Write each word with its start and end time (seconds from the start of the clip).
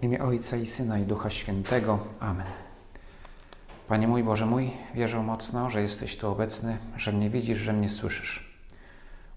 W 0.00 0.04
imię 0.04 0.22
Ojca 0.22 0.56
i 0.56 0.66
Syna 0.66 0.98
i 0.98 1.06
Ducha 1.06 1.30
Świętego. 1.30 1.98
Amen. 2.20 2.46
Panie 3.88 4.08
mój, 4.08 4.24
Boże 4.24 4.46
mój, 4.46 4.70
wierzę 4.94 5.22
mocno, 5.22 5.70
że 5.70 5.82
jesteś 5.82 6.16
tu 6.16 6.28
obecny, 6.28 6.78
że 6.96 7.12
mnie 7.12 7.30
widzisz, 7.30 7.58
że 7.58 7.72
mnie 7.72 7.88
słyszysz. 7.88 8.62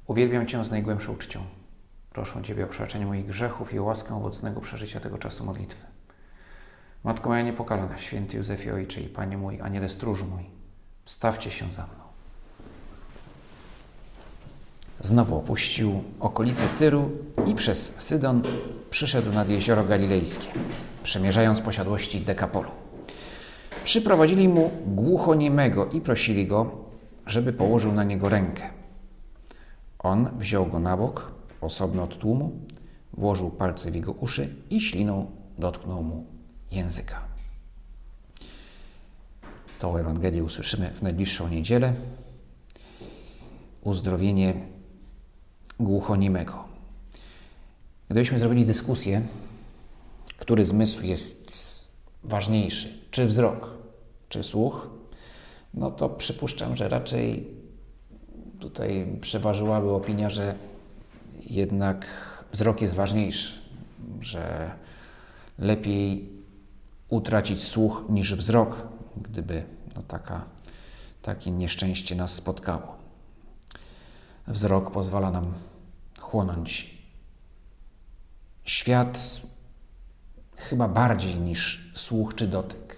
Uwielbiam 0.07 0.47
Cię 0.47 0.63
z 0.63 0.71
najgłębszą 0.71 1.13
uczcią. 1.13 1.43
Proszę 2.09 2.43
Ciebie 2.43 2.63
o 2.63 2.67
przebaczenie 2.67 3.05
moich 3.05 3.25
grzechów 3.25 3.73
i 3.73 3.79
o 3.79 3.83
łaskę 3.83 4.15
owocnego 4.15 4.61
przeżycia 4.61 4.99
tego 4.99 5.17
czasu 5.17 5.45
modlitwy. 5.45 5.85
Matko 7.03 7.29
moja 7.29 7.41
niepokalana, 7.41 7.97
święty 7.97 8.37
Józefie 8.37 8.71
Ojcze 8.71 9.01
i 9.01 9.09
Panie 9.09 9.37
mój, 9.37 9.61
Aniele 9.61 9.89
stróżu 9.89 10.25
mój, 10.25 10.45
wstawcie 11.05 11.51
się 11.51 11.73
za 11.73 11.83
mną. 11.83 12.00
Znowu 15.03 15.37
opuścił 15.37 16.03
okolice 16.19 16.67
Tyru 16.67 17.09
i 17.45 17.55
przez 17.55 17.93
Sydon 17.97 18.43
przyszedł 18.89 19.31
nad 19.31 19.49
jezioro 19.49 19.83
galilejskie, 19.83 20.47
przemierzając 21.03 21.61
posiadłości 21.61 22.21
Dekapolu. 22.21 22.71
Przyprowadzili 23.83 24.47
mu 24.49 24.71
głuchoniemego 24.85 25.85
i 25.85 26.01
prosili 26.01 26.47
go, 26.47 26.71
żeby 27.25 27.53
położył 27.53 27.91
na 27.91 28.03
niego 28.03 28.29
rękę. 28.29 28.69
On 29.99 30.29
wziął 30.37 30.65
go 30.65 30.79
na 30.79 30.97
bok, 30.97 31.31
osobno 31.61 32.03
od 32.03 32.17
tłumu, 32.17 32.51
włożył 33.13 33.49
palce 33.49 33.91
w 33.91 33.95
jego 33.95 34.11
uszy 34.11 34.55
i 34.69 34.81
śliną 34.81 35.31
dotknął 35.57 36.03
mu 36.03 36.25
języka. 36.71 37.21
To 39.79 39.99
Ewangelię 39.99 40.43
usłyszymy 40.43 40.89
w 40.89 41.01
najbliższą 41.01 41.47
niedzielę. 41.47 41.93
Uzdrowienie 43.83 44.53
głuchoniemego. 45.81 46.63
Gdybyśmy 48.09 48.39
zrobili 48.39 48.65
dyskusję, 48.65 49.21
który 50.37 50.65
zmysł 50.65 51.01
jest 51.01 51.51
ważniejszy, 52.23 52.99
czy 53.11 53.25
wzrok, 53.25 53.69
czy 54.29 54.43
słuch, 54.43 54.89
no 55.73 55.91
to 55.91 56.09
przypuszczam, 56.09 56.75
że 56.75 56.89
raczej 56.89 57.47
tutaj 58.59 59.17
przeważyłaby 59.21 59.91
opinia, 59.91 60.29
że 60.29 60.55
jednak 61.49 62.05
wzrok 62.51 62.81
jest 62.81 62.93
ważniejszy, 62.93 63.53
że 64.21 64.71
lepiej 65.59 66.29
utracić 67.09 67.63
słuch 67.63 68.03
niż 68.09 68.35
wzrok, 68.35 68.87
gdyby 69.21 69.63
no 69.95 70.03
taka, 70.03 70.45
takie 71.21 71.51
nieszczęście 71.51 72.15
nas 72.15 72.33
spotkało. 72.33 72.95
Wzrok 74.47 74.91
pozwala 74.91 75.31
nam 75.31 75.53
chłonąć 76.21 76.97
świat 78.63 79.41
chyba 80.55 80.87
bardziej 80.87 81.35
niż 81.35 81.91
słuch 81.95 82.35
czy 82.35 82.47
dotyk. 82.47 82.95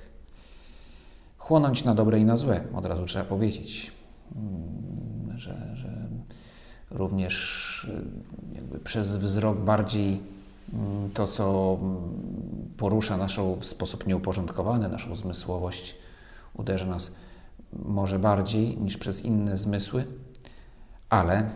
Chłonąć 1.38 1.84
na 1.84 1.96
dobre 1.96 2.20
i 2.20 2.26
na 2.26 2.38
złe, 2.38 2.64
od 2.74 2.86
razu 2.86 3.06
trzeba 3.06 3.26
powiedzieć, 3.26 3.92
mm, 4.36 5.40
że, 5.40 5.76
że 5.76 6.08
również 6.92 7.88
y, 8.76 8.80
przez 8.80 9.16
wzrok 9.16 9.58
bardziej 9.58 10.22
mm, 10.74 11.12
to, 11.12 11.28
co 11.28 11.78
mm, 11.82 12.74
porusza 12.78 13.18
naszą 13.18 13.56
w 13.56 13.66
sposób 13.66 14.08
nieuporządkowany, 14.08 14.90
naszą 14.90 15.16
zmysłowość, 15.16 15.96
uderza 16.54 16.86
nas 16.86 17.12
może 17.74 18.20
bardziej 18.20 18.78
niż 18.78 18.98
przez 18.98 19.22
inne 19.22 19.58
zmysły, 19.58 20.06
ale 21.10 21.50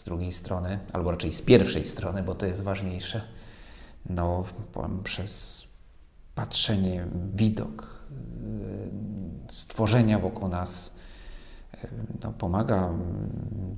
z 0.00 0.04
drugiej 0.04 0.32
strony, 0.32 0.78
albo 0.92 1.10
raczej 1.10 1.32
z 1.32 1.42
pierwszej 1.42 1.84
strony, 1.84 2.22
bo 2.22 2.34
to 2.34 2.46
jest 2.46 2.62
ważniejsze, 2.62 3.22
no, 4.06 4.44
przez 5.04 5.64
patrzenie, 6.34 7.06
widok, 7.34 8.04
y, 9.48 9.52
stworzenia 9.52 10.18
wokół 10.18 10.48
nas 10.48 10.94
y, 11.74 11.88
no, 12.22 12.32
pomaga 12.32 12.90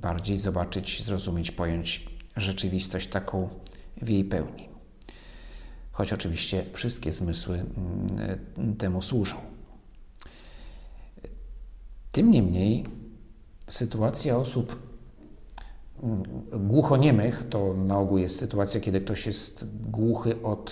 bardziej 0.01 0.39
zobaczyć, 0.39 1.03
zrozumieć, 1.03 1.51
pojąć 1.51 2.09
rzeczywistość 2.37 3.07
taką 3.07 3.49
w 4.01 4.09
jej 4.09 4.25
pełni. 4.25 4.69
Choć 5.91 6.13
oczywiście 6.13 6.65
wszystkie 6.73 7.13
zmysły 7.13 7.57
y, 7.57 8.75
temu 8.77 9.01
służą. 9.01 9.35
Tym 12.11 12.31
niemniej 12.31 12.85
sytuacja 13.67 14.37
osób 14.37 14.92
głuchoniemych 16.53 17.43
to 17.49 17.73
na 17.73 17.99
ogół 17.99 18.17
jest 18.17 18.39
sytuacja, 18.39 18.79
kiedy 18.79 19.01
ktoś 19.01 19.27
jest 19.27 19.65
głuchy 19.91 20.43
od 20.43 20.71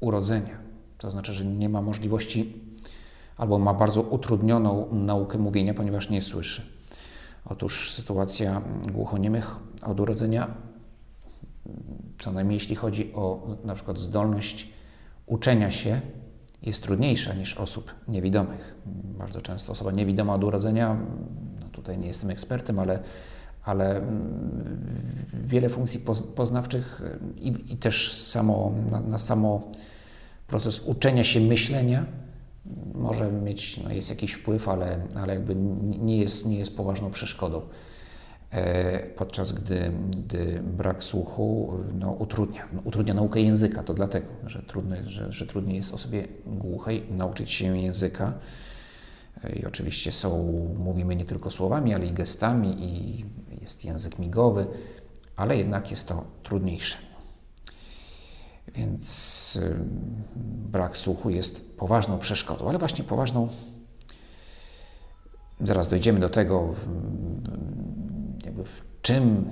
urodzenia. 0.00 0.58
To 0.98 1.10
znaczy, 1.10 1.32
że 1.32 1.44
nie 1.44 1.68
ma 1.68 1.82
możliwości 1.82 2.60
albo 3.36 3.58
ma 3.58 3.74
bardzo 3.74 4.02
utrudnioną 4.02 4.94
naukę 4.94 5.38
mówienia, 5.38 5.74
ponieważ 5.74 6.10
nie 6.10 6.22
słyszy. 6.22 6.62
Otóż 7.44 7.92
sytuacja 7.92 8.62
głuchoniemych 8.92 9.56
od 9.82 10.00
urodzenia, 10.00 10.54
co 12.18 12.32
najmniej 12.32 12.56
jeśli 12.56 12.76
chodzi 12.76 13.14
o 13.14 13.46
na 13.64 13.74
przykład 13.74 13.98
zdolność 13.98 14.72
uczenia 15.26 15.70
się, 15.70 16.00
jest 16.62 16.82
trudniejsza 16.82 17.34
niż 17.34 17.58
osób 17.58 17.94
niewidomych. 18.08 18.74
Bardzo 19.18 19.40
często 19.40 19.72
osoba 19.72 19.92
niewidoma 19.92 20.34
od 20.34 20.44
urodzenia, 20.44 20.96
no 21.60 21.66
tutaj 21.72 21.98
nie 21.98 22.06
jestem 22.06 22.30
ekspertem, 22.30 22.78
ale 22.78 23.02
ale 23.68 23.96
mm, 23.96 24.86
wiele 25.44 25.68
funkcji 25.68 26.00
poznawczych 26.34 27.00
y, 27.00 27.40
i, 27.40 27.72
i 27.72 27.76
też 27.76 28.12
samo, 28.12 28.72
na, 28.90 29.00
na, 29.00 29.18
samo 29.18 29.72
proces 30.46 30.80
uczenia 30.80 31.24
się 31.24 31.40
myślenia 31.40 32.06
może 32.94 33.32
mieć, 33.32 33.80
no 33.84 33.92
jest 33.92 34.10
jakiś 34.10 34.32
wpływ, 34.32 34.68
ale, 34.68 34.98
ale 35.14 35.34
jakby 35.34 35.54
nie 35.98 36.18
jest, 36.18 36.46
nie 36.46 36.58
jest 36.58 36.76
poważną 36.76 37.10
przeszkodą. 37.10 37.62
E, 38.50 38.98
podczas 38.98 39.52
gdy, 39.52 39.92
gdy 40.10 40.62
brak 40.62 41.04
słuchu 41.04 41.78
no, 41.98 42.12
utrudnia, 42.12 42.68
utrudnia 42.84 43.14
naukę 43.14 43.40
języka. 43.40 43.82
To 43.82 43.94
dlatego, 43.94 44.26
że, 44.46 44.62
trudno 44.62 44.96
że, 45.06 45.32
że 45.32 45.46
trudniej 45.46 45.76
jest 45.76 45.94
osobie 45.94 46.28
głuchej 46.46 47.02
nauczyć 47.10 47.50
się 47.50 47.78
języka. 47.78 48.32
I 49.56 49.66
oczywiście 49.66 50.12
są, 50.12 50.52
mówimy 50.78 51.16
nie 51.16 51.24
tylko 51.24 51.50
słowami, 51.50 51.94
ale 51.94 52.06
i 52.06 52.12
gestami, 52.12 52.84
i 52.84 53.24
jest 53.60 53.84
język 53.84 54.18
migowy, 54.18 54.66
ale 55.36 55.56
jednak 55.56 55.90
jest 55.90 56.08
to 56.08 56.24
trudniejsze. 56.42 56.98
Więc 58.74 59.58
brak 60.46 60.96
słuchu 60.96 61.30
jest 61.30 61.76
poważną 61.76 62.18
przeszkodą, 62.18 62.68
ale 62.68 62.78
właśnie 62.78 63.04
poważną. 63.04 63.48
Zaraz 65.60 65.88
dojdziemy 65.88 66.20
do 66.20 66.28
tego, 66.28 66.74
jakby 68.44 68.64
w 68.64 68.82
czym 69.02 69.50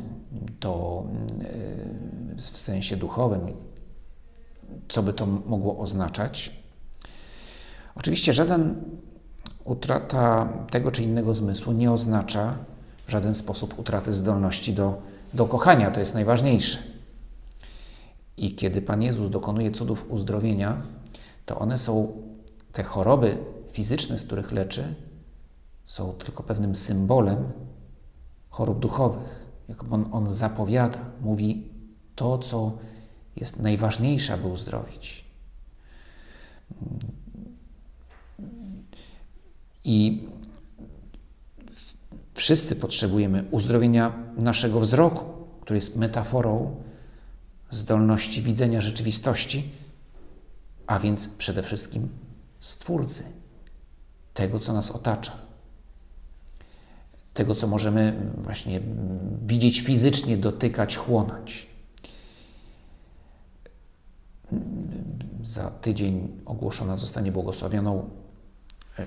to 0.61 1.05
w 2.37 2.59
sensie 2.59 2.97
duchowym, 2.97 3.41
co 4.89 5.03
by 5.03 5.13
to 5.13 5.27
mogło 5.27 5.79
oznaczać. 5.79 6.63
Oczywiście 7.95 8.33
żaden 8.33 8.85
utrata 9.67 10.49
tego 10.71 10.93
czy 10.93 11.03
innego 11.03 11.35
zmysłu 11.35 11.73
nie 11.73 11.93
oznacza 11.93 12.57
w 13.07 13.11
żaden 13.11 13.35
sposób 13.35 13.79
utraty 13.79 14.13
zdolności 14.13 14.73
do, 14.73 15.03
do 15.35 15.47
kochania. 15.47 15.91
To 15.91 16.01
jest 16.01 16.15
najważniejsze. 16.15 16.79
I 18.37 18.55
kiedy 18.55 18.83
Pan 18.83 19.03
Jezus 19.03 19.31
dokonuje 19.31 19.71
cudów 19.71 20.11
uzdrowienia, 20.11 20.83
to 21.47 21.59
one 21.59 21.79
są, 21.79 22.13
te 22.73 22.83
choroby 22.83 23.39
fizyczne, 23.73 24.19
z 24.19 24.27
których 24.27 24.53
leczy, 24.53 24.95
są 25.87 26.13
tylko 26.13 26.43
pewnym 26.43 26.77
symbolem 26.77 27.37
chorób 28.51 28.79
duchowych. 28.79 29.47
Jak 29.69 29.93
on, 29.93 30.09
on 30.13 30.33
zapowiada, 30.33 30.99
mówi 31.21 31.69
to, 32.15 32.39
co 32.39 32.73
jest 33.37 33.61
najważniejsze, 33.61 34.35
aby 34.35 34.49
uzdrowić. 34.49 35.25
I 39.87 40.29
wszyscy 42.35 42.77
potrzebujemy 42.77 43.45
uzdrowienia 43.51 44.13
naszego 44.37 44.81
wzroku, 44.81 45.25
który 45.61 45.77
jest 45.77 45.97
metaforą 45.97 46.77
zdolności 47.71 48.43
widzenia 48.43 48.81
rzeczywistości, 48.81 49.71
a 50.87 50.99
więc 50.99 51.29
przede 51.29 51.63
wszystkim 51.63 52.09
Stwórcy, 52.61 53.25
tego, 54.35 54.59
co 54.59 54.73
nas 54.73 54.91
otacza, 54.91 55.33
tego, 57.35 57.55
co 57.55 57.67
możemy 57.67 58.33
właśnie 58.39 58.81
widzieć 59.47 59.81
fizycznie, 59.81 60.37
dotykać, 60.37 60.97
chłonąć. 60.97 61.67
Za 65.43 65.71
tydzień 65.71 66.29
ogłoszona 66.45 66.97
zostanie 66.97 67.33
błogosławioną 67.33 68.11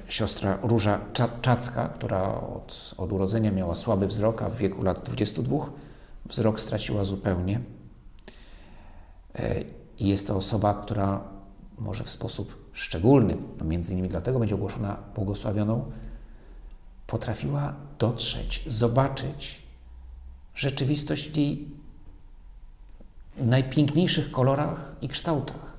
siostra 0.08 0.60
Róża 0.62 1.00
Czacka, 1.42 1.88
która 1.88 2.34
od, 2.34 2.94
od 2.98 3.12
urodzenia 3.12 3.52
miała 3.52 3.76
słaby 3.76 4.08
wzrok, 4.08 4.42
a 4.42 4.50
w 4.50 4.58
wieku 4.58 4.84
lat 4.84 5.04
22 5.06 5.58
wzrok 6.26 6.60
straciła 6.60 7.04
zupełnie. 7.04 7.60
E, 9.36 9.64
i 10.00 10.08
jest 10.08 10.28
to 10.28 10.36
osoba, 10.36 10.74
która 10.74 11.24
może 11.78 12.04
w 12.04 12.10
sposób 12.10 12.70
szczególny, 12.74 13.38
no 13.60 13.66
między 13.66 13.94
innymi 13.94 14.10
dlatego 14.10 14.40
będzie 14.40 14.56
ogłoszona 14.56 14.98
błogosławioną, 15.16 15.92
potrafiła 17.08 17.76
dotrzeć, 18.00 18.64
zobaczyć 18.68 19.62
rzeczywistość 20.56 21.30
w 21.30 21.38
jej 21.38 21.68
najpiękniejszych 23.38 24.32
kolorach 24.32 24.96
i 25.02 25.08
kształtach. 25.08 25.74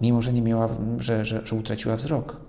Mimo, 0.00 0.22
że 0.22 0.32
nie 0.32 0.42
miała, 0.42 0.68
że, 0.98 1.24
że, 1.24 1.46
że 1.46 1.56
utraciła 1.56 1.96
wzrok, 1.96 2.47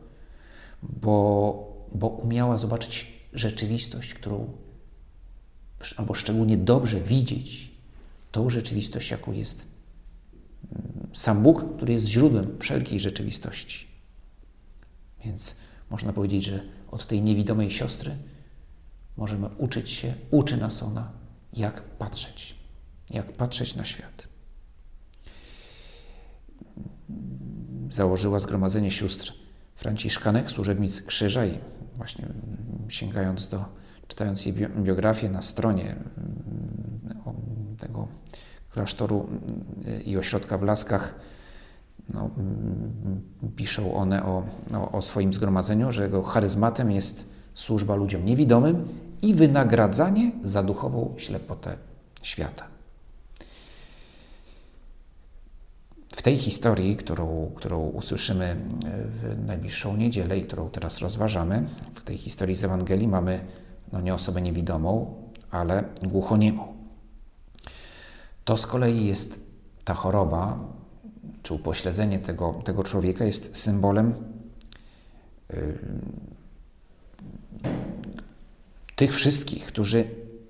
bo, 0.84 1.88
bo 1.96 2.08
umiała 2.08 2.58
zobaczyć 2.58 3.08
rzeczywistość, 3.34 4.14
którą 4.14 4.54
albo 5.98 6.14
szczególnie 6.14 6.58
dobrze 6.58 7.02
widzieć 7.02 7.72
tą 8.32 8.50
rzeczywistość, 8.50 9.12
jaką 9.12 9.32
jest 9.32 9.66
mm, 10.72 11.08
sam 11.14 11.44
Bóg, 11.44 11.76
który 11.76 11.94
jest 11.94 12.06
źródłem 12.06 12.58
wszelkiej 12.60 13.00
rzeczywistości. 13.00 13.88
Więc 15.26 15.56
można 15.90 16.14
powiedzieć, 16.14 16.44
że 16.44 16.64
od 16.92 17.08
tej 17.08 17.22
niewidomej 17.22 17.72
siostry 17.72 18.18
możemy 19.18 19.48
uczyć 19.58 19.90
się, 19.90 20.14
uczy 20.32 20.58
nas 20.58 20.84
ona, 20.84 21.12
jak 21.54 21.82
patrzeć, 21.82 22.56
jak 23.10 23.32
patrzeć 23.32 23.76
na 23.76 23.86
świat. 23.86 24.28
Założyła 27.90 28.40
zgromadzenie 28.40 28.92
sióstr 28.92 29.39
Franciszkanek, 29.80 30.52
służebnic 30.52 31.02
krzyża 31.02 31.46
i 31.46 31.58
właśnie 31.98 32.28
sięgając 32.88 33.48
do, 33.48 33.66
czytając 34.08 34.46
jej 34.46 34.56
biografię 34.78 35.30
na 35.30 35.42
stronie 35.42 35.96
mm, 35.96 37.76
tego 37.78 38.08
klasztoru 38.70 39.28
mm, 39.28 40.04
i 40.04 40.18
ośrodka 40.18 40.58
w 40.58 40.64
Laskach, 40.64 41.16
no, 42.14 42.30
mm, 42.38 43.22
piszą 43.56 43.94
one 43.96 44.26
o, 44.26 44.44
o, 44.74 44.92
o 44.92 45.02
swoim 45.02 45.34
zgromadzeniu, 45.34 45.92
że 45.92 46.04
jego 46.04 46.24
charyzmatem 46.24 46.92
jest 46.92 47.26
służba 47.54 47.96
ludziom 47.96 48.26
niewidomym 48.26 48.88
i 49.22 49.36
wynagradzanie 49.36 50.32
za 50.44 50.64
duchową 50.64 51.14
ślepotę 51.18 51.78
świata. 52.22 52.79
W 56.20 56.22
tej 56.22 56.38
historii, 56.38 56.96
którą, 56.96 57.52
którą 57.56 57.90
usłyszymy 57.90 58.56
w 59.10 59.46
najbliższą 59.46 59.98
niedzielę 59.98 60.38
i 60.38 60.44
którą 60.44 60.70
teraz 60.70 61.00
rozważamy, 61.00 61.66
w 61.94 62.04
tej 62.04 62.18
historii 62.18 62.56
z 62.56 62.64
Ewangelii 62.64 63.08
mamy 63.08 63.40
no 63.92 64.02
nie 64.02 64.14
osobę 64.14 64.42
niewidomą, 64.42 65.16
ale 65.52 65.84
głuchoniemą. 66.04 66.74
To 68.46 68.58
z 68.58 68.68
kolei 68.68 69.06
jest 69.06 69.40
ta 69.84 69.94
choroba, 69.94 70.60
czy 71.44 71.54
upośledzenie 71.54 72.20
tego, 72.20 72.54
tego 72.66 72.84
człowieka 72.84 73.26
jest 73.26 73.58
symbolem 73.58 74.14
yy, 75.50 75.78
tych 78.96 79.14
wszystkich, 79.14 79.66
którzy 79.66 80.06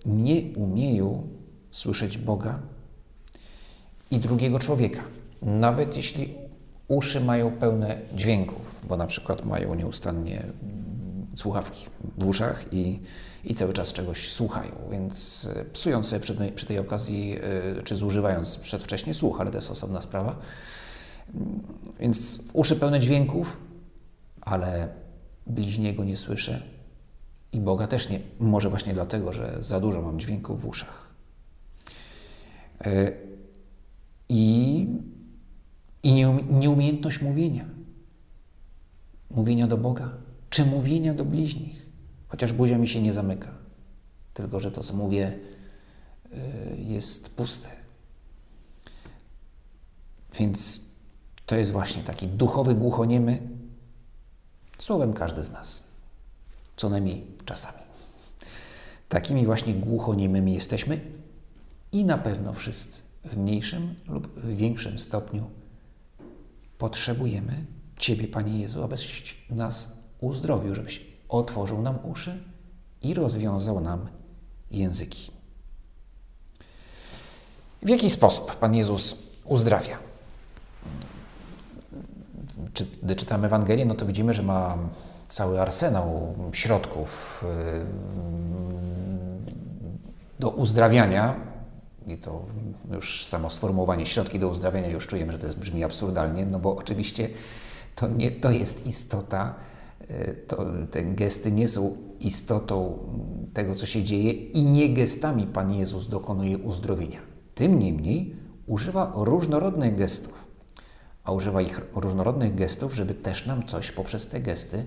nie 0.05 0.41
umieją 0.55 1.27
słyszeć 1.71 2.17
Boga 2.17 2.59
i 4.11 4.19
drugiego 4.19 4.59
człowieka, 4.59 5.03
nawet 5.41 5.97
jeśli 5.97 6.35
uszy 6.87 7.21
mają 7.21 7.51
pełne 7.51 7.97
dźwięków, 8.15 8.75
bo 8.87 8.97
na 8.97 9.07
przykład 9.07 9.45
mają 9.45 9.75
nieustannie 9.75 10.43
słuchawki 11.35 11.85
w 12.17 12.27
uszach 12.27 12.65
i, 12.73 12.99
i 13.43 13.55
cały 13.55 13.73
czas 13.73 13.93
czegoś 13.93 14.31
słuchają, 14.31 14.71
więc 14.91 15.47
e, 15.55 15.65
psując 15.65 16.07
sobie 16.07 16.19
przy 16.19 16.35
tej, 16.35 16.51
przy 16.51 16.65
tej 16.65 16.79
okazji, 16.79 17.37
e, 17.77 17.83
czy 17.83 17.95
zużywając 17.95 18.57
przedwcześnie 18.57 19.13
słuch, 19.13 19.41
ale 19.41 19.51
to 19.51 19.57
jest 19.57 19.71
osobna 19.71 20.01
sprawa. 20.01 20.35
Mm, 21.35 21.59
więc 21.99 22.39
uszy 22.53 22.75
pełne 22.75 22.99
dźwięków, 22.99 23.57
ale 24.41 24.87
bliźniego 25.47 26.03
nie 26.03 26.17
słyszę 26.17 26.61
i 27.53 27.59
Boga 27.59 27.87
też 27.87 28.09
nie. 28.09 28.19
Może 28.39 28.69
właśnie 28.69 28.93
dlatego, 28.93 29.33
że 29.33 29.57
za 29.61 29.79
dużo 29.79 30.01
mam 30.01 30.19
dźwięków 30.19 30.61
w 30.61 30.65
uszach. 30.65 31.09
E, 32.81 33.11
I, 34.29 34.87
i 36.03 36.13
nieumiejętność 36.49 37.21
mówienia. 37.21 37.65
Mówienia 39.29 39.67
do 39.67 39.77
Boga, 39.77 40.11
czy 40.49 40.65
mówienia 40.65 41.13
do 41.13 41.25
bliźnich. 41.25 41.85
Chociaż 42.27 42.53
buzia 42.53 42.77
mi 42.77 42.87
się 42.87 43.01
nie 43.01 43.13
zamyka. 43.13 43.51
Tylko, 44.33 44.59
że 44.59 44.71
to, 44.71 44.83
co 44.83 44.93
mówię, 44.93 45.39
e, 46.33 46.37
jest 46.77 47.29
puste. 47.29 47.69
Więc 50.39 50.79
to 51.45 51.55
jest 51.55 51.71
właśnie 51.71 52.03
taki 52.03 52.27
duchowy 52.27 52.75
głuchoniemy, 52.75 53.39
słowem 54.77 55.13
każdy 55.13 55.43
z 55.43 55.51
nas 55.51 55.89
co 56.79 56.89
najmniej 56.89 57.25
czasami. 57.45 57.77
Takimi 59.09 59.45
właśnie 59.45 59.73
głuchoniemymi 59.73 60.53
jesteśmy 60.53 60.99
i 61.91 62.05
na 62.05 62.17
pewno 62.17 62.53
wszyscy 62.53 63.01
w 63.25 63.37
mniejszym 63.37 63.95
lub 64.07 64.39
w 64.39 64.55
większym 64.55 64.99
stopniu 64.99 65.49
potrzebujemy 66.79 67.65
Ciebie, 67.97 68.27
Panie 68.27 68.59
Jezu, 68.59 68.83
abyś 68.83 69.37
nas 69.49 69.91
uzdrowił, 70.21 70.75
żebyś 70.75 71.05
otworzył 71.29 71.81
nam 71.81 72.05
uszy 72.05 72.43
i 73.01 73.13
rozwiązał 73.13 73.79
nam 73.79 74.07
języki. 74.71 75.31
W 77.81 77.89
jaki 77.89 78.09
sposób 78.09 78.55
Pan 78.55 78.75
Jezus 78.75 79.15
uzdrawia? 79.45 79.97
Gdy 83.03 83.15
czytamy 83.15 83.47
Ewangelię, 83.47 83.85
no 83.85 83.95
to 83.95 84.05
widzimy, 84.05 84.33
że 84.33 84.43
ma 84.43 84.77
cały 85.27 85.61
arsenał 85.61 86.35
środków 86.53 87.43
y, 87.43 87.85
do 90.39 90.49
uzdrawiania. 90.49 91.48
I 92.09 92.17
to 92.17 92.45
już 92.91 93.25
samo 93.25 93.49
sformułowanie 93.49 94.05
środki 94.05 94.39
do 94.39 94.49
uzdrawiania 94.49 94.87
już 94.87 95.07
czujemy, 95.07 95.31
że 95.31 95.39
to 95.39 95.45
jest, 95.45 95.59
brzmi 95.59 95.83
absurdalnie, 95.83 96.45
no 96.45 96.59
bo 96.59 96.75
oczywiście 96.77 97.29
to 97.95 98.07
nie 98.07 98.31
to 98.31 98.51
jest 98.51 98.87
istota, 98.87 99.55
y, 100.11 100.35
to, 100.47 100.65
te 100.91 101.03
gesty 101.03 101.51
nie 101.51 101.67
są 101.67 101.97
istotą 102.19 102.99
tego, 103.53 103.75
co 103.75 103.85
się 103.85 104.03
dzieje 104.03 104.31
i 104.31 104.63
nie 104.63 104.93
gestami 104.93 105.47
Pan 105.47 105.73
Jezus 105.73 106.07
dokonuje 106.07 106.57
uzdrowienia. 106.57 107.19
Tym 107.55 107.79
niemniej 107.79 108.35
używa 108.67 109.13
różnorodnych 109.15 109.95
gestów, 109.95 110.33
a 111.23 111.31
używa 111.31 111.61
ich 111.61 111.81
różnorodnych 111.95 112.55
gestów, 112.55 112.95
żeby 112.95 113.13
też 113.13 113.45
nam 113.45 113.67
coś 113.67 113.91
poprzez 113.91 114.27
te 114.27 114.41
gesty 114.41 114.85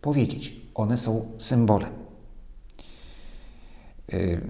powiedzieć. 0.00 0.60
One 0.74 0.98
są 0.98 1.26
symbolem. 1.38 1.90
Y, 4.12 4.40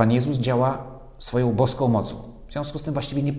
Pan 0.00 0.12
Jezus 0.12 0.36
działa 0.36 0.84
swoją 1.18 1.52
boską 1.52 1.88
mocą. 1.88 2.16
W 2.48 2.52
związku 2.52 2.78
z 2.78 2.82
tym 2.82 2.94
właściwie 2.94 3.22
nie 3.22 3.34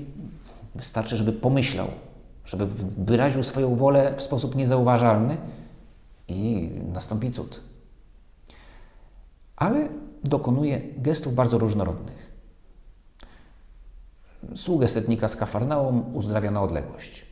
wystarczy, 0.75 1.17
żeby 1.17 1.33
pomyślał, 1.33 1.87
żeby 2.45 2.67
wyraził 2.97 3.43
swoją 3.43 3.75
wolę 3.75 4.13
w 4.17 4.21
sposób 4.21 4.55
niezauważalny 4.55 5.37
i 6.27 6.69
nastąpi 6.93 7.31
cud. 7.31 7.61
Ale 9.55 9.89
dokonuje 10.23 10.81
gestów 10.97 11.35
bardzo 11.35 11.57
różnorodnych. 11.57 12.31
Sługę 14.55 14.87
setnika 14.87 15.27
z 15.27 15.35
Kafarnaum 15.35 16.15
uzdrawia 16.15 16.51
na 16.51 16.61
odległość 16.61 17.25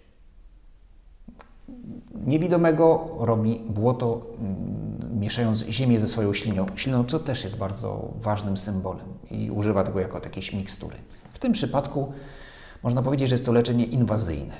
niewidomego 2.25 3.15
robi 3.19 3.61
błoto, 3.69 4.21
mm, 4.39 5.19
mieszając 5.19 5.59
ziemię 5.59 5.99
ze 5.99 6.07
swoją 6.07 6.33
śliną. 6.33 6.65
Śliną, 6.75 7.05
co 7.05 7.19
też 7.19 7.43
jest 7.43 7.57
bardzo 7.57 8.13
ważnym 8.21 8.57
symbolem 8.57 9.05
i 9.31 9.51
używa 9.51 9.83
tego 9.83 9.99
jako 9.99 10.19
jakiejś 10.23 10.53
mikstury. 10.53 10.95
W 11.31 11.39
tym 11.39 11.51
przypadku 11.51 12.11
można 12.83 13.01
powiedzieć, 13.01 13.29
że 13.29 13.35
jest 13.35 13.45
to 13.45 13.51
leczenie 13.51 13.85
inwazyjne, 13.85 14.53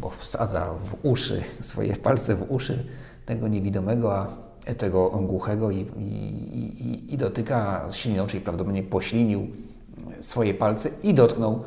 bo 0.00 0.10
wsadza 0.10 0.70
w 0.84 0.96
uszy 1.02 1.42
swoje 1.60 1.96
palce 1.96 2.34
w 2.34 2.52
uszy 2.52 2.86
tego 3.26 3.48
niewidomego, 3.48 4.18
a 4.18 4.26
tego 4.78 5.10
głuchego 5.10 5.70
i, 5.70 5.76
i, 5.98 7.14
i, 7.14 7.18
dotyka 7.18 7.88
śliną, 7.92 8.26
czyli 8.26 8.42
prawdopodobnie 8.42 8.82
poślinił 8.82 9.48
swoje 10.20 10.54
palce 10.54 10.90
i 11.02 11.14
dotknął 11.14 11.62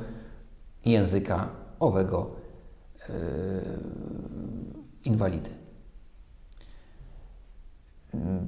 języka 0.86 1.48
owego 1.80 2.32
yy, 3.10 3.16
inwalidy. 5.06 5.50
Mm, 8.14 8.48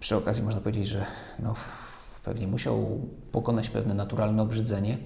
przy 0.00 0.16
okazji 0.16 0.42
można 0.42 0.60
powiedzieć, 0.60 0.88
że 0.88 1.06
no, 1.38 1.54
pewnie 2.24 2.46
musiał 2.46 3.00
pokonać 3.32 3.70
pewne 3.70 3.94
naturalne 3.94 4.42
obrzydzenie, 4.42 4.98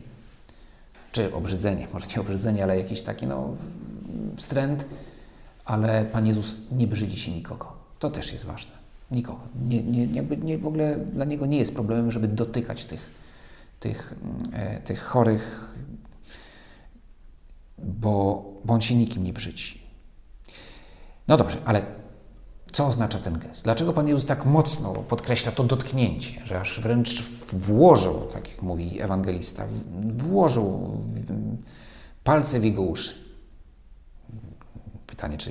czy 1.13 1.35
obrzydzenie, 1.35 1.89
może 1.93 2.07
nie 2.07 2.21
obrzydzenie, 2.21 2.63
ale 2.63 2.79
jakiś 2.79 3.03
taki 3.03 3.27
no, 3.27 3.57
wstręt, 4.37 4.85
ale 5.65 6.05
Pan 6.05 6.27
Jezus 6.27 6.57
nie 6.73 6.87
brzydzi 6.87 7.21
się 7.21 7.33
nikogo. 7.33 7.73
To 7.99 8.11
też 8.11 8.33
jest 8.33 8.45
ważne. 8.45 8.73
Nikogo. 9.11 9.41
Nie, 9.69 9.83
nie, 9.83 10.07
nie, 10.07 10.23
nie, 10.23 10.59
w 10.59 10.67
ogóle 10.67 10.97
dla 10.97 11.25
Niego 11.25 11.47
nie 11.47 11.59
jest 11.59 11.75
problemem, 11.75 12.13
żeby 12.13 12.29
dotykać 12.29 12.85
tych, 12.85 13.11
tych, 13.81 14.15
e, 14.53 14.81
tych 14.81 15.01
chorych, 15.03 15.75
bo, 17.79 18.45
bo 18.65 18.75
on 18.75 18.81
się 18.81 18.95
nikim 18.95 19.25
nie 19.25 19.33
brzydzi. 19.33 19.88
No 21.29 21.37
dobrze, 21.37 21.59
ale 21.65 21.83
co 22.73 22.87
oznacza 22.87 23.19
ten 23.19 23.39
gest? 23.39 23.65
Dlaczego 23.65 23.93
Pan 23.93 24.09
Jezus 24.09 24.27
tak 24.27 24.45
mocno 24.45 24.93
podkreśla 24.95 25.53
to 25.53 25.65
dotknięcie, 25.65 26.47
że 26.47 26.61
aż 26.61 26.81
wręcz 26.81 27.23
włożył, 27.53 28.21
tak 28.33 28.51
jak 28.51 28.63
mówi 28.63 29.01
ewangelista, 29.03 29.67
włożył 30.17 30.99
palce 32.25 32.61
w 32.61 32.65
jego 32.65 32.83
uszy? 32.83 33.15
Pytanie, 35.07 35.39
czy 35.39 35.51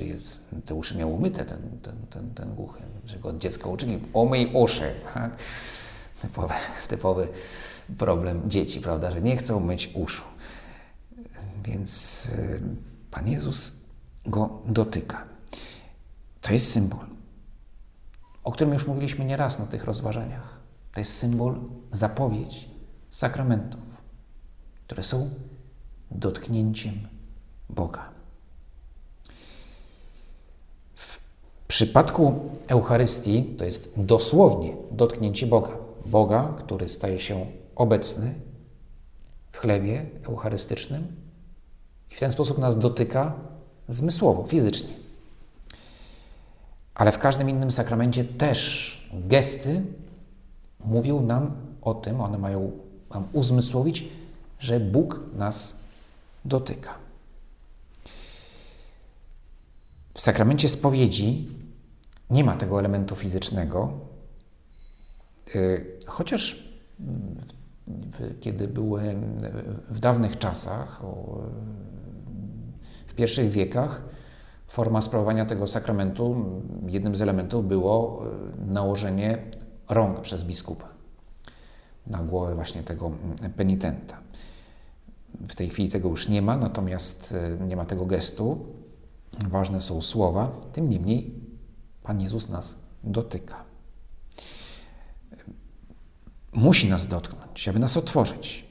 te 0.66 0.74
uszy 0.74 0.96
miał 0.96 1.14
umyte, 1.14 1.44
ten, 1.44 1.58
ten, 1.82 1.96
ten, 2.10 2.34
ten 2.34 2.54
głuchy, 2.54 2.82
że 3.06 3.18
go 3.18 3.28
od 3.28 3.38
dziecka 3.38 3.68
uczyli, 3.68 4.00
umyj 4.12 4.50
uszy, 4.54 4.94
tak? 5.14 5.36
Typowy, 6.22 6.54
typowy 6.88 7.28
problem 7.98 8.50
dzieci, 8.50 8.80
prawda, 8.80 9.10
że 9.10 9.20
nie 9.20 9.36
chcą 9.36 9.60
myć 9.60 9.90
uszu. 9.94 10.22
Więc 11.64 12.26
y, 12.38 12.60
Pan 13.10 13.28
Jezus 13.28 13.72
go 14.26 14.62
dotyka. 14.66 15.37
To 16.40 16.52
jest 16.52 16.72
symbol, 16.72 17.06
o 18.44 18.52
którym 18.52 18.72
już 18.72 18.86
mówiliśmy 18.86 19.24
nieraz 19.24 19.58
na 19.58 19.66
tych 19.66 19.84
rozważaniach. 19.84 20.58
To 20.94 21.00
jest 21.00 21.18
symbol, 21.18 21.60
zapowiedź 21.92 22.68
sakramentów, 23.10 23.80
które 24.86 25.02
są 25.02 25.30
dotknięciem 26.10 26.94
Boga. 27.68 28.10
W 30.94 31.20
przypadku 31.68 32.50
Eucharystii 32.68 33.44
to 33.58 33.64
jest 33.64 33.92
dosłownie 33.96 34.76
dotknięcie 34.90 35.46
Boga. 35.46 35.72
Boga, 36.06 36.54
który 36.58 36.88
staje 36.88 37.20
się 37.20 37.46
obecny 37.76 38.34
w 39.52 39.58
chlebie 39.58 40.06
eucharystycznym 40.28 41.16
i 42.10 42.14
w 42.14 42.20
ten 42.20 42.32
sposób 42.32 42.58
nas 42.58 42.78
dotyka 42.78 43.34
zmysłowo, 43.88 44.44
fizycznie. 44.44 45.07
Ale 46.98 47.12
w 47.12 47.18
każdym 47.18 47.50
innym 47.50 47.72
sakramencie 47.72 48.24
też 48.24 48.92
gesty 49.12 49.82
mówią 50.84 51.22
nam 51.22 51.56
o 51.82 51.94
tym, 51.94 52.20
one 52.20 52.38
mają 52.38 52.72
nam 53.14 53.28
uzmysłowić, 53.32 54.08
że 54.58 54.80
Bóg 54.80 55.20
nas 55.36 55.76
dotyka. 56.44 56.94
W 60.14 60.20
sakramencie 60.20 60.68
spowiedzi 60.68 61.48
nie 62.30 62.44
ma 62.44 62.56
tego 62.56 62.78
elementu 62.78 63.16
fizycznego, 63.16 63.92
y, 65.54 65.98
chociaż 66.06 66.68
kiedy 68.40 68.68
były 68.68 69.14
w 69.88 70.00
dawnych 70.00 70.38
czasach, 70.38 71.02
w 73.06 73.14
pierwszych 73.14 73.50
wiekach, 73.50 74.02
forma 74.68 75.02
sprawowania 75.02 75.46
tego 75.46 75.66
sakramentu, 75.66 76.44
jednym 76.86 77.16
z 77.16 77.22
elementów 77.22 77.68
było 77.68 78.22
e, 78.62 78.72
nałożenie 78.72 79.38
rąk 79.88 80.20
przez 80.20 80.44
biskupa 80.44 80.88
na 82.06 82.18
głowę 82.18 82.54
właśnie 82.54 82.82
tego 82.82 83.10
penitenta. 83.56 84.18
W 85.48 85.54
tej 85.54 85.68
chwili 85.68 85.88
tego 85.88 86.08
już 86.08 86.28
nie 86.28 86.42
ma, 86.42 86.56
natomiast 86.56 87.34
e, 87.60 87.66
nie 87.66 87.76
ma 87.76 87.84
tego 87.84 88.06
gestu. 88.06 88.66
Ważne 89.48 89.80
są 89.80 90.02
słowa. 90.02 90.50
Tym 90.72 90.90
niemniej 90.90 91.34
Pan 92.02 92.20
Jezus 92.20 92.48
nas 92.48 92.76
dotyka. 93.04 93.64
Musi 96.52 96.88
nas 96.88 97.06
dotknąć, 97.06 97.68
aby 97.68 97.78
nas 97.78 97.96
otworzyć. 97.96 98.64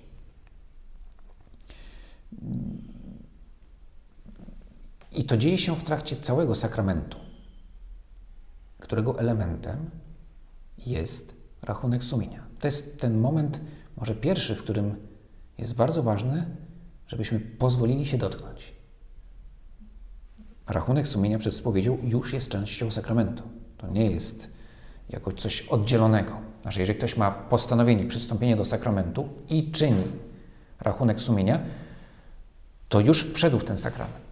I 5.17 5.23
to 5.23 5.37
dzieje 5.37 5.57
się 5.57 5.75
w 5.75 5.83
trakcie 5.83 6.15
całego 6.15 6.55
sakramentu, 6.55 7.17
którego 8.79 9.19
elementem 9.19 9.89
jest 10.85 11.35
rachunek 11.61 12.03
sumienia. 12.03 12.43
To 12.59 12.67
jest 12.67 12.99
ten 12.99 13.19
moment, 13.19 13.61
może 13.97 14.15
pierwszy, 14.15 14.55
w 14.55 14.63
którym 14.63 14.95
jest 15.57 15.73
bardzo 15.75 16.03
ważne, 16.03 16.45
żebyśmy 17.07 17.39
pozwolili 17.39 18.05
się 18.05 18.17
dotknąć. 18.17 18.73
Rachunek 20.67 21.07
sumienia 21.07 21.39
przed 21.39 21.55
spowiedzią 21.55 21.97
już 22.03 22.33
jest 22.33 22.49
częścią 22.49 22.91
sakramentu. 22.91 23.43
To 23.77 23.87
nie 23.87 24.11
jest 24.11 24.49
jako 25.09 25.31
coś 25.31 25.61
oddzielonego. 25.61 26.37
Znaczy, 26.61 26.79
jeżeli 26.79 26.97
ktoś 26.97 27.17
ma 27.17 27.31
postanowienie 27.31 28.05
przystąpienia 28.05 28.55
do 28.55 28.65
sakramentu 28.65 29.29
i 29.49 29.71
czyni 29.71 30.03
rachunek 30.79 31.21
sumienia, 31.21 31.59
to 32.89 32.99
już 32.99 33.33
wszedł 33.33 33.59
w 33.59 33.63
ten 33.63 33.77
sakrament. 33.77 34.26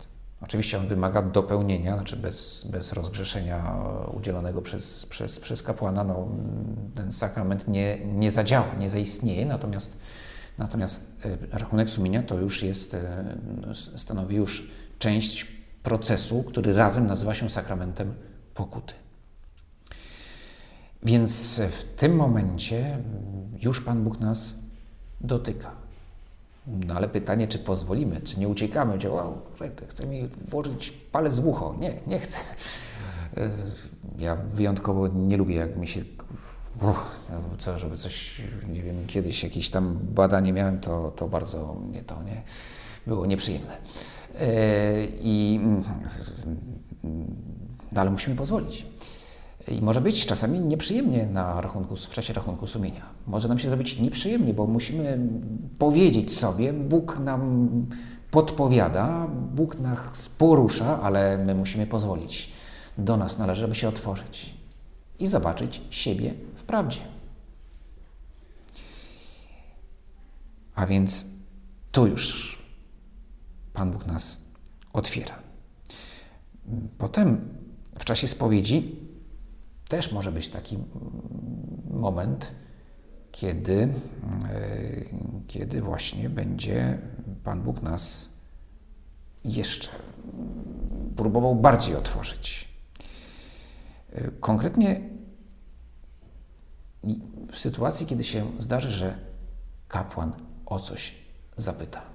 Oczywiście 0.46 0.78
on 0.78 0.88
wymaga 0.88 1.22
dopełnienia, 1.22 1.96
znaczy 1.96 2.18
bez, 2.18 2.68
bez 2.72 2.94
rozgrzeszenia 2.94 3.76
udzielonego 4.14 4.62
przez, 4.62 5.06
przez, 5.06 5.40
przez 5.40 5.64
kapłana, 5.64 6.04
no, 6.04 6.28
ten 6.96 7.12
sakrament 7.12 7.68
nie, 7.68 8.06
nie 8.06 8.32
zadziała, 8.32 8.76
nie 8.80 8.90
zaistnieje, 8.90 9.46
natomiast, 9.46 9.98
natomiast 10.58 11.12
e, 11.26 11.58
rachunek 11.58 11.90
sumienia 11.90 12.24
to 12.24 12.40
już 12.40 12.64
jest, 12.64 12.94
e, 12.94 13.36
stanowi 13.96 14.36
już 14.36 14.70
część 15.00 15.48
procesu, 15.84 16.44
który 16.44 16.74
razem 16.74 17.08
nazywa 17.08 17.36
się 17.36 17.50
sakramentem 17.50 18.14
pokuty. 18.54 18.94
Więc 21.04 21.62
w 21.72 21.84
tym 22.00 22.16
momencie 22.16 22.98
już 23.62 23.82
Pan 23.82 24.04
Bóg 24.04 24.20
nas 24.20 24.56
dotyka. 25.22 25.85
No 26.68 26.96
ale 26.96 27.08
pytanie, 27.08 27.48
czy 27.48 27.60
pozwolimy, 27.60 28.22
czy 28.22 28.40
nie 28.40 28.48
uciekamy, 28.48 28.98
gdzie 28.98 29.10
wow, 29.10 29.38
chce 29.90 30.06
mi 30.06 30.30
włożyć 30.48 30.92
palec 30.92 31.40
w 31.40 31.48
ucho. 31.48 31.76
Nie, 31.80 31.94
nie 32.08 32.20
chcę. 32.20 32.40
Ja 34.20 34.36
wyjątkowo 34.36 35.08
nie 35.08 35.38
lubię, 35.38 35.56
jak 35.56 35.78
mi 35.78 35.88
się. 35.88 36.02
Uch, 36.82 37.06
co, 37.58 37.80
żeby 37.80 37.98
coś, 37.98 38.42
nie 38.68 38.84
wiem, 38.84 39.08
kiedyś 39.08 39.44
jakieś 39.44 39.70
tam 39.70 40.00
badanie 40.02 40.54
miałem, 40.54 40.80
to, 40.80 41.12
to 41.12 41.28
bardzo 41.28 41.74
mnie 41.74 42.04
to 42.04 42.24
nie 42.24 42.42
było 43.08 43.26
nieprzyjemne. 43.26 43.78
E, 44.40 45.06
I, 45.22 45.60
no 47.92 48.02
ale 48.02 48.10
musimy 48.10 48.36
pozwolić. 48.36 48.86
I 49.68 49.82
może 49.82 50.02
być 50.02 50.26
czasami 50.26 50.60
nieprzyjemnie 50.60 51.26
na 51.26 51.62
rachunku, 51.62 51.96
w 51.96 52.10
czasie 52.10 52.34
rachunku 52.34 52.68
sumienia. 52.68 53.06
Może 53.28 53.48
nam 53.48 53.60
się 53.60 53.70
zrobić 53.70 54.00
nieprzyjemnie, 54.00 54.54
bo 54.54 54.68
musimy 54.68 55.20
powiedzieć 55.80 56.38
sobie, 56.38 56.74
Bóg 56.74 57.20
nam 57.20 57.70
podpowiada, 58.32 59.28
Bóg 59.56 59.80
nas 59.80 60.30
porusza, 60.38 61.02
ale 61.02 61.38
my 61.38 61.56
musimy 61.56 61.88
pozwolić. 61.88 62.52
Do 62.98 63.18
nas 63.18 63.38
należy, 63.38 63.66
aby 63.66 63.76
się 63.76 63.90
otworzyć 63.90 64.56
i 65.20 65.28
zobaczyć 65.28 65.82
siebie 65.90 66.34
w 66.56 66.64
prawdzie. 66.64 67.00
A 70.76 70.86
więc 70.86 71.26
tu 71.92 72.08
już 72.08 72.60
Pan 73.74 73.92
Bóg 73.92 74.06
nas 74.06 74.42
otwiera. 74.94 75.40
Potem 76.98 77.50
w 78.00 78.06
czasie 78.06 78.28
spowiedzi 78.28 78.96
też 79.90 80.12
może 80.12 80.32
być 80.32 80.50
taki 80.50 80.78
moment, 81.90 82.52
kiedy, 83.32 83.82
e, 83.84 83.90
kiedy 85.48 85.82
właśnie 85.82 86.30
będzie 86.30 86.98
Pan 87.44 87.62
Bóg 87.62 87.82
nas 87.82 88.30
jeszcze 89.44 89.90
próbował 91.16 91.56
bardziej 91.56 91.96
otworzyć. 91.96 92.70
E, 94.12 94.32
konkretnie 94.32 95.02
w 97.52 97.60
sytuacji, 97.60 98.06
kiedy 98.06 98.24
się 98.24 98.52
zdarzy, 98.60 98.92
że 98.92 99.18
kapłan 99.88 100.34
o 100.66 100.80
coś 100.80 101.16
zapyta. 101.58 102.15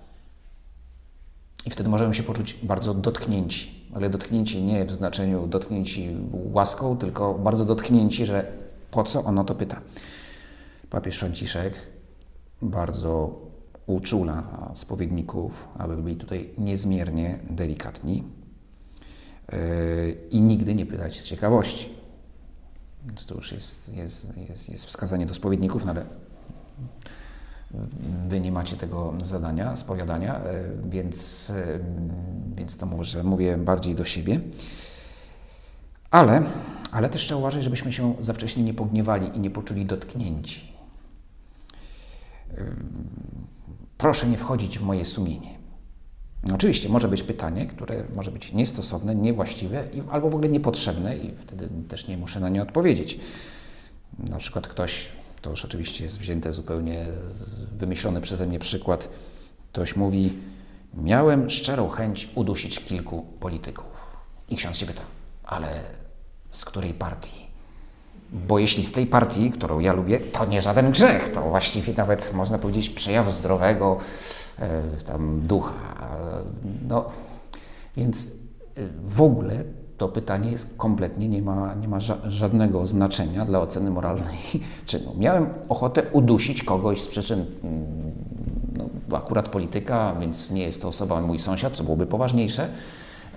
I 1.67 1.71
wtedy 1.71 1.91
możemy 1.91 2.15
się 2.15 2.23
poczuć 2.23 2.59
bardzo 2.63 2.95
dotknięci 2.95 3.81
ale 3.95 4.11
dotknięci 4.11 4.63
nie 4.63 4.85
w 4.85 4.93
znaczeniu 4.93 5.47
dotknięci 5.47 6.17
łaską, 6.33 6.97
tylko 6.97 7.35
bardzo 7.35 7.65
dotknięci, 7.65 8.27
że 8.27 8.53
po 8.91 9.05
co 9.05 9.25
ono 9.25 9.45
to 9.45 9.55
pyta. 9.55 9.81
Papież 10.91 11.19
Franciszek 11.19 11.75
bardzo 12.63 13.41
uczula 13.87 14.71
spowiedników, 14.75 15.69
aby 15.79 15.97
byli 15.97 16.17
tutaj 16.17 16.51
niezmiernie 16.59 17.39
delikatni 17.51 18.25
yy, 19.53 19.59
i 20.31 20.41
nigdy 20.41 20.75
nie 20.75 20.87
pytać 20.87 21.21
z 21.21 21.25
ciekawości. 21.25 21.89
Więc 23.07 23.27
to 23.27 23.35
już 23.35 23.53
jest, 23.53 23.95
jest, 23.95 24.27
jest, 24.49 24.69
jest 24.69 24.87
wskazanie 24.87 25.27
do 25.27 25.35
spowiedników, 25.35 25.85
no 25.85 25.91
ale 25.91 26.05
Wy 28.29 28.41
nie 28.41 28.53
macie 28.53 28.77
tego 28.77 29.15
zadania, 29.23 29.77
spowiadania, 29.77 30.37
e, 30.37 30.65
więc, 30.89 31.51
e, 31.51 31.79
więc 32.57 32.77
to 32.77 32.87
może 32.87 33.25
mówię 33.25 33.57
bardziej 33.57 33.95
do 33.95 34.05
siebie. 34.05 34.41
Ale, 36.11 36.43
ale 36.91 37.09
też 37.09 37.25
trzeba 37.25 37.41
uważać, 37.41 37.65
żebyśmy 37.65 37.93
się 37.93 38.15
za 38.21 38.33
wcześnie 38.33 38.63
nie 38.63 38.75
pogniewali 38.75 39.37
i 39.37 39.41
nie 39.41 39.51
poczuli 39.51 39.87
dotknięci. 39.87 40.73
Proszę 43.99 44.27
nie 44.27 44.39
wchodzić 44.39 44.79
w 44.79 44.83
moje 44.83 45.05
sumienie. 45.05 45.61
Oczywiście 46.55 46.89
może 46.89 47.09
być 47.09 47.23
pytanie, 47.23 47.67
które 47.67 48.05
może 48.15 48.31
być 48.31 48.53
niestosowne, 48.53 49.15
niewłaściwe 49.15 49.89
albo 50.11 50.31
w 50.31 50.35
ogóle 50.35 50.49
niepotrzebne 50.49 51.17
i 51.17 51.35
wtedy 51.37 51.71
też 51.89 52.09
nie 52.09 52.17
muszę 52.17 52.41
na 52.41 52.49
nie 52.49 52.63
odpowiedzieć. 52.63 53.21
Na 54.19 54.37
przykład 54.37 54.69
ktoś, 54.69 55.09
to 55.43 55.51
już 55.51 55.65
oczywiście 55.65 56.05
jest 56.05 56.19
wzięte 56.19 56.53
zupełnie 56.53 57.07
wymyślony 57.79 58.21
przeze 58.21 58.47
mnie 58.47 58.59
przykład, 58.59 59.09
ktoś 59.73 59.97
mówi, 59.97 60.39
miałem 60.95 61.51
szczerą 61.51 61.89
chęć 61.89 62.29
udusić 62.35 62.81
kilku 62.81 63.23
polityków. 63.41 63.87
I 64.49 64.57
ksiądz 64.57 64.77
się 64.77 64.87
pyta, 64.87 65.03
ale 65.45 65.69
z 66.51 66.65
której 66.65 66.95
partii? 66.95 67.47
Bo 68.33 68.59
jeśli 68.59 68.85
z 68.85 68.93
tej 68.93 69.07
partii, 69.07 69.51
którą 69.51 69.79
ja 69.79 69.93
lubię, 69.93 70.21
to 70.21 70.47
nie 70.47 70.63
żaden 70.63 70.91
grzech, 70.91 71.33
to 71.33 71.43
właściwie 71.43 71.95
nawet 71.95 72.35
można 72.35 72.59
powiedzieć 72.59 72.91
przejaw 72.91 73.35
zdrowego 73.35 73.99
e, 74.59 74.83
tam 75.07 75.47
ducha. 75.47 76.09
No, 76.89 77.11
więc 77.97 78.27
e, 78.27 78.29
w 79.03 79.23
ogóle 79.23 79.65
to 80.01 80.09
pytanie 80.09 80.51
jest 80.51 80.69
kompletnie, 80.77 81.29
nie 81.29 81.43
ma, 81.43 81.75
nie 81.75 81.89
ma 81.89 82.01
żadnego 82.29 82.87
znaczenia 82.87 83.45
dla 83.45 83.61
oceny 83.61 83.91
moralnej 83.91 84.37
czynu. 84.87 85.15
Miałem 85.19 85.47
ochotę 85.69 86.03
udusić 86.13 86.63
kogoś 86.63 87.01
z 87.01 87.07
przyczyn 87.07 87.45
mm, 87.65 87.87
no, 88.77 89.17
akurat 89.17 89.49
polityka, 89.49 90.15
więc 90.21 90.51
nie 90.51 90.63
jest 90.63 90.83
to 90.83 90.89
osoba 90.89 91.21
mój 91.21 91.39
sąsiad, 91.39 91.73
co 91.73 91.85
byłoby 91.85 92.07
poważniejsze, 92.07 92.69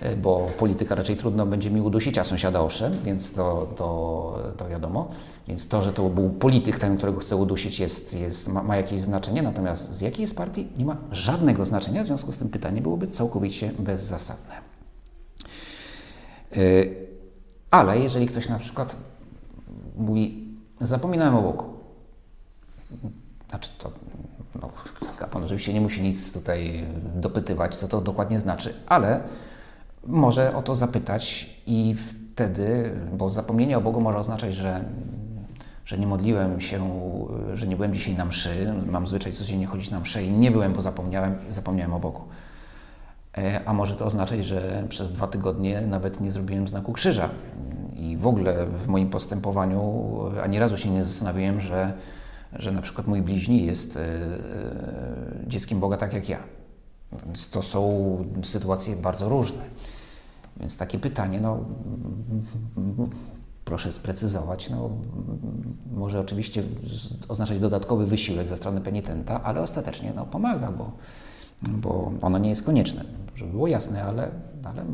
e, 0.00 0.16
bo 0.16 0.46
polityka 0.58 0.94
raczej 0.94 1.16
trudno 1.16 1.46
będzie 1.46 1.70
mi 1.70 1.80
udusić, 1.80 2.18
a 2.18 2.24
sąsiada 2.24 2.60
owszem, 2.60 2.98
więc 3.04 3.32
to, 3.32 3.68
to, 3.76 4.38
to 4.56 4.68
wiadomo. 4.68 5.08
Więc 5.48 5.68
to, 5.68 5.82
że 5.82 5.92
to 5.92 6.10
był 6.10 6.30
polityk 6.30 6.78
ten, 6.78 6.96
którego 6.96 7.20
chcę 7.20 7.36
udusić, 7.36 7.80
jest, 7.80 8.20
jest, 8.20 8.48
ma, 8.48 8.62
ma 8.62 8.76
jakieś 8.76 9.00
znaczenie, 9.00 9.42
natomiast 9.42 9.92
z 9.92 10.00
jakiej 10.00 10.22
jest 10.22 10.36
partii 10.36 10.68
nie 10.78 10.84
ma 10.84 10.96
żadnego 11.12 11.64
znaczenia, 11.64 12.04
w 12.04 12.06
związku 12.06 12.32
z 12.32 12.38
tym 12.38 12.48
pytanie 12.48 12.82
byłoby 12.82 13.06
całkowicie 13.06 13.72
bezzasadne. 13.78 14.73
Yy, 16.56 16.94
ale 17.70 17.98
jeżeli 17.98 18.26
ktoś 18.26 18.48
na 18.48 18.58
przykład 18.58 18.96
mówi, 19.96 20.44
zapominałem 20.80 21.34
o 21.34 21.42
Bogu, 21.42 21.64
znaczy 23.50 23.70
to 23.78 23.92
no, 24.62 24.70
kapłan 25.18 25.44
oczywiście 25.44 25.72
nie 25.72 25.80
musi 25.80 26.02
nic 26.02 26.32
tutaj 26.32 26.86
dopytywać, 27.14 27.76
co 27.76 27.88
to 27.88 28.00
dokładnie 28.00 28.38
znaczy, 28.38 28.74
ale 28.86 29.20
może 30.06 30.56
o 30.56 30.62
to 30.62 30.74
zapytać 30.74 31.50
i 31.66 31.96
wtedy, 32.34 32.92
bo 33.12 33.30
zapomnienie 33.30 33.78
o 33.78 33.80
Bogu 33.80 34.00
może 34.00 34.18
oznaczać, 34.18 34.54
że, 34.54 34.84
że 35.84 35.98
nie 35.98 36.06
modliłem 36.06 36.60
się, 36.60 37.00
że 37.54 37.66
nie 37.66 37.76
byłem 37.76 37.94
dzisiaj 37.94 38.14
na 38.14 38.24
mszy, 38.24 38.74
mam 38.90 39.06
zwyczaj 39.06 39.32
codziennie 39.32 39.66
chodzić 39.66 39.90
na 39.90 40.00
mszę 40.00 40.24
i 40.24 40.32
nie 40.32 40.50
byłem, 40.50 40.72
bo 40.72 40.82
zapomniałem, 40.82 41.36
zapomniałem 41.50 41.94
o 41.94 42.00
Bogu. 42.00 42.20
E, 43.38 43.60
a 43.64 43.72
może 43.72 43.96
to 43.96 44.04
oznaczać, 44.04 44.46
że 44.46 44.84
przez 44.88 45.12
dwa 45.12 45.26
tygodnie 45.26 45.80
nawet 45.80 46.20
nie 46.20 46.32
zrobiłem 46.32 46.68
znaku 46.68 46.92
krzyża. 46.92 47.28
I 47.96 48.16
w 48.16 48.26
ogóle 48.26 48.66
w 48.66 48.86
moim 48.86 49.08
postępowaniu 49.08 50.04
ani 50.42 50.58
razu 50.58 50.76
się 50.76 50.90
nie 50.90 51.04
zastanawiałem, 51.04 51.60
że 51.60 51.92
że 52.58 52.72
na 52.72 52.82
przykład 52.82 53.06
mój 53.06 53.22
bliźni 53.22 53.66
jest 53.66 53.96
e, 53.96 54.00
e, 54.00 54.08
dzieckiem 55.46 55.80
Boga 55.80 55.96
tak 55.96 56.12
jak 56.12 56.28
ja. 56.28 56.38
Więc 57.26 57.50
to 57.50 57.62
są 57.62 58.16
sytuacje 58.42 58.96
bardzo 58.96 59.28
różne. 59.28 59.64
Więc 60.56 60.76
takie 60.76 60.98
pytanie, 60.98 61.40
no, 61.40 61.64
proszę 63.64 63.92
sprecyzować, 63.92 64.70
no, 64.70 64.90
może 65.92 66.20
oczywiście 66.20 66.62
oznaczać 67.28 67.58
dodatkowy 67.58 68.06
wysiłek 68.06 68.48
ze 68.48 68.56
strony 68.56 68.80
penitenta, 68.80 69.42
ale 69.42 69.60
ostatecznie 69.60 70.12
no, 70.16 70.26
pomaga, 70.26 70.72
bo, 70.72 70.92
bo 71.62 72.12
ono 72.22 72.38
nie 72.38 72.48
jest 72.48 72.62
konieczne. 72.62 73.04
Żeby 73.36 73.50
było 73.50 73.66
jasne, 73.66 74.04
ale, 74.04 74.30
ale 74.64 74.84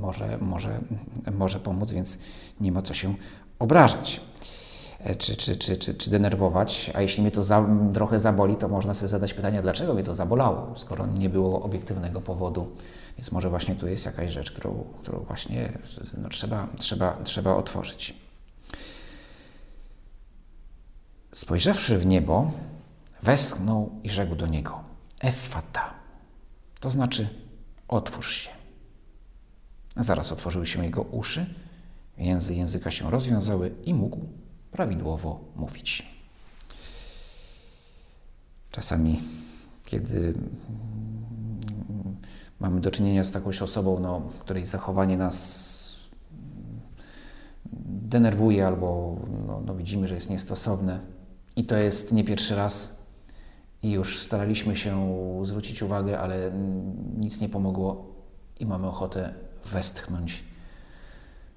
może, 0.00 0.38
może, 0.40 0.80
może 1.32 1.60
pomóc, 1.60 1.92
więc 1.92 2.18
nie 2.60 2.72
ma 2.72 2.82
co 2.82 2.94
się 2.94 3.14
obrażać. 3.58 4.20
E, 5.04 5.14
czy, 5.14 5.36
czy, 5.36 5.56
czy, 5.56 5.76
czy, 5.76 5.94
czy 5.94 6.10
denerwować, 6.10 6.90
a 6.94 7.00
jeśli 7.00 7.22
mnie 7.22 7.30
to 7.30 7.42
za, 7.42 7.66
trochę 7.94 8.20
zaboli, 8.20 8.56
to 8.56 8.68
można 8.68 8.94
sobie 8.94 9.08
zadać 9.08 9.34
pytanie, 9.34 9.62
dlaczego 9.62 9.94
mnie 9.94 10.02
to 10.02 10.14
zabolało, 10.14 10.74
skoro 10.76 11.06
nie 11.06 11.30
było 11.30 11.62
obiektywnego 11.62 12.20
powodu. 12.20 12.76
Więc 13.18 13.32
może 13.32 13.50
właśnie 13.50 13.74
tu 13.74 13.88
jest 13.88 14.06
jakaś 14.06 14.30
rzecz, 14.30 14.50
którą, 14.50 14.84
którą 15.02 15.18
właśnie 15.18 15.78
no, 16.18 16.28
trzeba, 16.28 16.68
trzeba, 16.78 17.16
trzeba 17.24 17.56
otworzyć. 17.56 18.14
Spojrzawszy 21.32 21.98
w 21.98 22.06
niebo, 22.06 22.50
westchnął 23.22 23.90
i 24.02 24.10
rzekł 24.10 24.34
do 24.34 24.46
niego: 24.46 24.80
Effata, 25.22 25.94
to 26.80 26.90
znaczy 26.90 27.28
otwórz 27.88 28.36
się. 28.36 28.50
Zaraz 29.96 30.32
otworzyły 30.32 30.66
się 30.66 30.84
jego 30.84 31.02
uszy, 31.02 31.54
więzy 32.18 32.54
języka 32.54 32.90
się 32.90 33.10
rozwiązały 33.10 33.74
i 33.84 33.94
mógł 33.94 34.20
prawidłowo 34.70 35.40
mówić. 35.56 36.06
Czasami, 38.70 39.20
kiedy 39.84 40.34
mamy 42.60 42.80
do 42.80 42.90
czynienia 42.90 43.24
z 43.24 43.32
takąś 43.32 43.62
osobą, 43.62 44.00
no, 44.00 44.20
której 44.40 44.66
zachowanie 44.66 45.16
nas 45.16 45.72
denerwuje 47.86 48.66
albo 48.66 49.16
no, 49.46 49.62
no 49.66 49.74
widzimy, 49.74 50.08
że 50.08 50.14
jest 50.14 50.30
niestosowne, 50.30 51.00
i 51.56 51.64
to 51.64 51.76
jest 51.76 52.12
nie 52.12 52.24
pierwszy 52.24 52.54
raz, 52.56 53.01
i 53.82 53.90
już 53.90 54.18
staraliśmy 54.18 54.76
się 54.76 55.16
zwrócić 55.44 55.82
uwagę, 55.82 56.20
ale 56.20 56.50
nic 57.16 57.40
nie 57.40 57.48
pomogło 57.48 58.14
i 58.60 58.66
mamy 58.66 58.86
ochotę 58.86 59.34
westchnąć. 59.64 60.44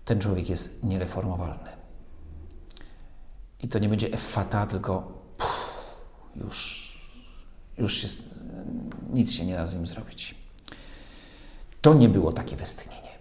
Ten 0.05 0.19
człowiek 0.19 0.49
jest 0.49 0.83
niereformowalny. 0.83 1.69
I 3.63 3.67
to 3.67 3.79
nie 3.79 3.89
będzie 3.89 4.13
effata, 4.13 4.65
tylko 4.65 5.11
już, 6.35 6.91
już 7.77 7.93
się, 7.93 8.07
nic 9.13 9.31
się 9.31 9.45
nie 9.45 9.53
da 9.53 9.67
z 9.67 9.75
nim 9.75 9.88
zrobić. 9.88 10.35
To 11.81 11.93
nie 11.93 12.09
było 12.09 12.31
takie 12.31 12.55
westchnienie. 12.55 13.15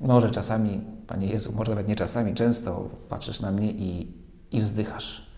Może 0.00 0.30
czasami, 0.30 0.80
Panie 1.06 1.26
Jezu, 1.26 1.52
może 1.52 1.70
nawet 1.70 1.88
nie 1.88 1.96
czasami, 1.96 2.34
często 2.34 2.90
patrzysz 3.08 3.40
na 3.40 3.50
mnie 3.50 3.72
i, 3.72 4.12
i 4.50 4.60
wzdychasz. 4.60 5.31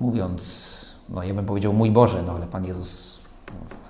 Mówiąc, 0.00 0.96
no 1.08 1.22
ja 1.22 1.34
bym 1.34 1.46
powiedział 1.46 1.72
mój 1.72 1.90
Boże, 1.90 2.22
no 2.26 2.32
ale 2.32 2.46
Pan 2.46 2.64
Jezus 2.64 3.20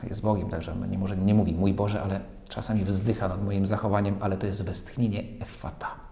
jest 0.09 0.23
Bogiem, 0.23 0.51
także 0.51 0.77
nie, 0.91 0.99
może 0.99 1.17
nie 1.17 1.35
mówi 1.35 1.55
mój 1.55 1.75
Boże, 1.75 2.03
ale 2.03 2.21
czasami 2.49 2.85
wzdycha 2.85 3.29
nad 3.29 3.45
moim 3.45 3.67
zachowaniem, 3.67 4.17
ale 4.21 4.37
to 4.37 4.47
jest 4.47 4.65
westchnienie 4.65 5.23
effata 5.41 6.07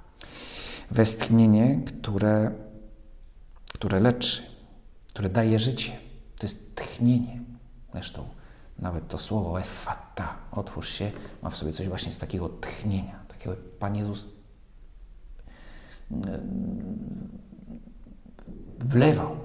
westchnienie, 0.90 1.80
które, 1.86 2.50
które 3.74 4.00
leczy, 4.00 4.42
które 5.08 5.28
daje 5.28 5.58
życie. 5.58 5.92
To 6.38 6.46
jest 6.46 6.76
tchnienie. 6.76 7.40
Zresztą 7.92 8.28
nawet 8.78 9.08
to 9.08 9.18
słowo 9.18 9.60
efata, 9.60 10.36
otwórz 10.52 10.88
się, 10.88 11.12
ma 11.42 11.50
w 11.50 11.56
sobie 11.56 11.72
coś 11.72 11.88
właśnie 11.88 12.12
z 12.12 12.18
takiego 12.18 12.48
tchnienia, 12.48 13.20
takiego 13.28 13.56
Pan 13.78 13.96
Jezus 13.96 14.24
mm, 16.10 17.28
wlewał 18.78 19.36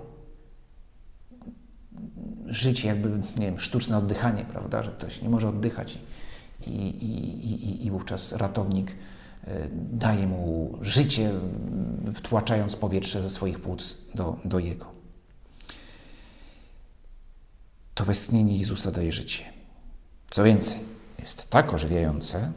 życie, 2.45 2.87
jakby, 2.87 3.09
nie 3.09 3.45
wiem, 3.45 3.59
sztuczne 3.59 3.97
oddychanie, 3.97 4.45
prawda, 4.45 4.83
że 4.83 4.91
ktoś 4.91 5.21
nie 5.21 5.29
może 5.29 5.49
oddychać 5.49 5.99
i, 6.67 6.71
i, 6.71 7.45
i, 7.51 7.85
i 7.85 7.91
wówczas 7.91 8.33
ratownik 8.33 8.95
daje 9.73 10.27
mu 10.27 10.77
życie, 10.81 11.31
wtłaczając 12.13 12.75
powietrze 12.75 13.21
ze 13.21 13.29
swoich 13.29 13.59
płuc 13.59 13.97
do, 14.15 14.35
do 14.45 14.59
jego. 14.59 14.85
To 17.93 18.05
westchnienie 18.05 18.57
Jezusa 18.57 18.91
daje 18.91 19.11
życie. 19.11 19.43
Co 20.29 20.43
więcej, 20.43 20.79
jest 21.19 21.49
tak 21.49 21.73
ożywiające, 21.73 22.51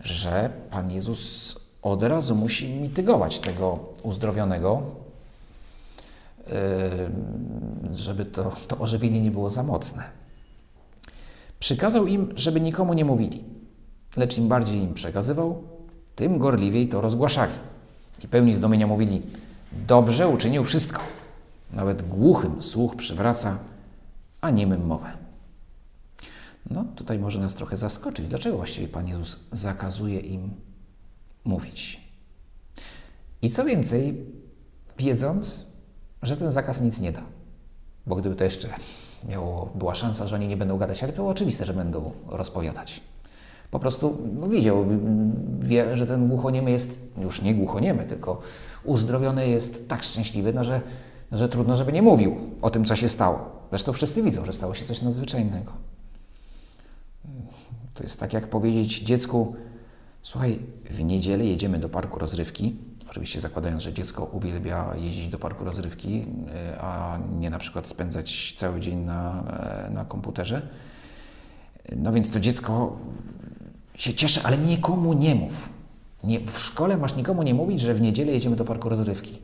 że 0.00 0.50
Pan 0.70 0.90
Jezus 0.90 1.54
od 1.82 2.02
razu 2.02 2.36
musi 2.36 2.68
mitygować 2.68 3.38
tego 3.38 3.94
uzdrowionego, 4.02 4.82
żeby 7.92 8.24
to, 8.24 8.56
to 8.68 8.78
ożywienie 8.78 9.20
nie 9.20 9.30
było 9.30 9.50
za 9.50 9.62
mocne. 9.62 10.02
Przykazał 11.58 12.06
im, 12.06 12.32
żeby 12.36 12.60
nikomu 12.60 12.94
nie 12.94 13.04
mówili, 13.04 13.44
lecz 14.16 14.38
im 14.38 14.48
bardziej 14.48 14.76
im 14.76 14.94
przekazywał, 14.94 15.62
tym 16.16 16.38
gorliwiej 16.38 16.88
to 16.88 17.00
rozgłaszali. 17.00 17.52
I 18.24 18.28
pełni 18.28 18.54
zdumienia 18.54 18.86
mówili, 18.86 19.22
dobrze 19.86 20.28
uczynił 20.28 20.64
wszystko. 20.64 21.00
Nawet 21.72 22.08
głuchym 22.08 22.62
słuch 22.62 22.96
przywraca, 22.96 23.58
a 24.40 24.50
niemym 24.50 24.86
mowę. 24.86 25.12
No 26.70 26.84
tutaj 26.96 27.18
może 27.18 27.38
nas 27.38 27.54
trochę 27.54 27.76
zaskoczyć. 27.76 28.28
Dlaczego 28.28 28.56
właściwie 28.56 28.88
Pan 28.88 29.08
Jezus 29.08 29.36
zakazuje 29.52 30.20
im 30.20 30.50
mówić? 31.44 32.00
I 33.42 33.50
co 33.50 33.64
więcej, 33.64 34.26
wiedząc, 34.98 35.64
że 36.26 36.36
ten 36.36 36.50
zakaz 36.50 36.80
nic 36.80 37.00
nie 37.00 37.12
da. 37.12 37.22
Bo 38.06 38.16
gdyby 38.16 38.36
to 38.36 38.44
jeszcze 38.44 38.68
miało, 39.28 39.70
była 39.74 39.94
szansa, 39.94 40.26
że 40.26 40.36
oni 40.36 40.48
nie 40.48 40.56
będą 40.56 40.78
gadać, 40.78 41.02
ale 41.02 41.12
było 41.12 41.28
oczywiste, 41.28 41.64
że 41.64 41.74
będą 41.74 42.12
rozpowiadać. 42.26 43.00
Po 43.70 43.78
prostu 43.78 44.18
no, 44.40 44.48
widział, 44.48 44.86
wie, 45.58 45.96
że 45.96 46.06
ten 46.06 46.28
głuchoniemy 46.28 46.70
jest 46.70 46.98
już 47.22 47.42
nie 47.42 47.54
głuchoniemy, 47.54 48.04
tylko 48.04 48.40
uzdrowiony 48.84 49.48
jest 49.48 49.88
tak 49.88 50.02
szczęśliwy, 50.02 50.52
no, 50.52 50.64
że, 50.64 50.80
że 51.32 51.48
trudno, 51.48 51.76
żeby 51.76 51.92
nie 51.92 52.02
mówił 52.02 52.36
o 52.62 52.70
tym, 52.70 52.84
co 52.84 52.96
się 52.96 53.08
stało. 53.08 53.38
Zresztą 53.70 53.92
wszyscy 53.92 54.22
widzą, 54.22 54.44
że 54.44 54.52
stało 54.52 54.74
się 54.74 54.84
coś 54.84 55.02
nadzwyczajnego. 55.02 55.72
To 57.94 58.02
jest 58.02 58.20
tak, 58.20 58.32
jak 58.32 58.46
powiedzieć 58.46 59.00
dziecku, 59.00 59.56
słuchaj, 60.22 60.58
w 60.90 61.04
niedzielę 61.04 61.44
jedziemy 61.44 61.78
do 61.78 61.88
parku 61.88 62.18
rozrywki, 62.18 62.76
oczywiście 63.14 63.40
zakładając, 63.40 63.82
że 63.82 63.92
dziecko 63.92 64.24
uwielbia 64.24 64.94
jeździć 64.96 65.28
do 65.28 65.38
parku 65.38 65.64
rozrywki, 65.64 66.24
a 66.80 67.18
nie 67.38 67.50
na 67.50 67.58
przykład 67.58 67.86
spędzać 67.86 68.52
cały 68.56 68.80
dzień 68.80 68.98
na, 68.98 69.44
na 69.90 70.04
komputerze. 70.04 70.62
No 71.96 72.12
więc 72.12 72.30
to 72.30 72.40
dziecko 72.40 72.96
się 73.94 74.14
cieszy, 74.14 74.40
ale 74.44 74.58
nikomu 74.58 75.12
nie 75.12 75.34
mów. 75.34 75.68
Nie, 76.24 76.40
w 76.40 76.58
szkole 76.58 76.96
masz 76.96 77.16
nikomu 77.16 77.42
nie 77.42 77.54
mówić, 77.54 77.80
że 77.80 77.94
w 77.94 78.00
niedzielę 78.00 78.32
jedziemy 78.32 78.56
do 78.56 78.64
parku 78.64 78.88
rozrywki. 78.88 79.38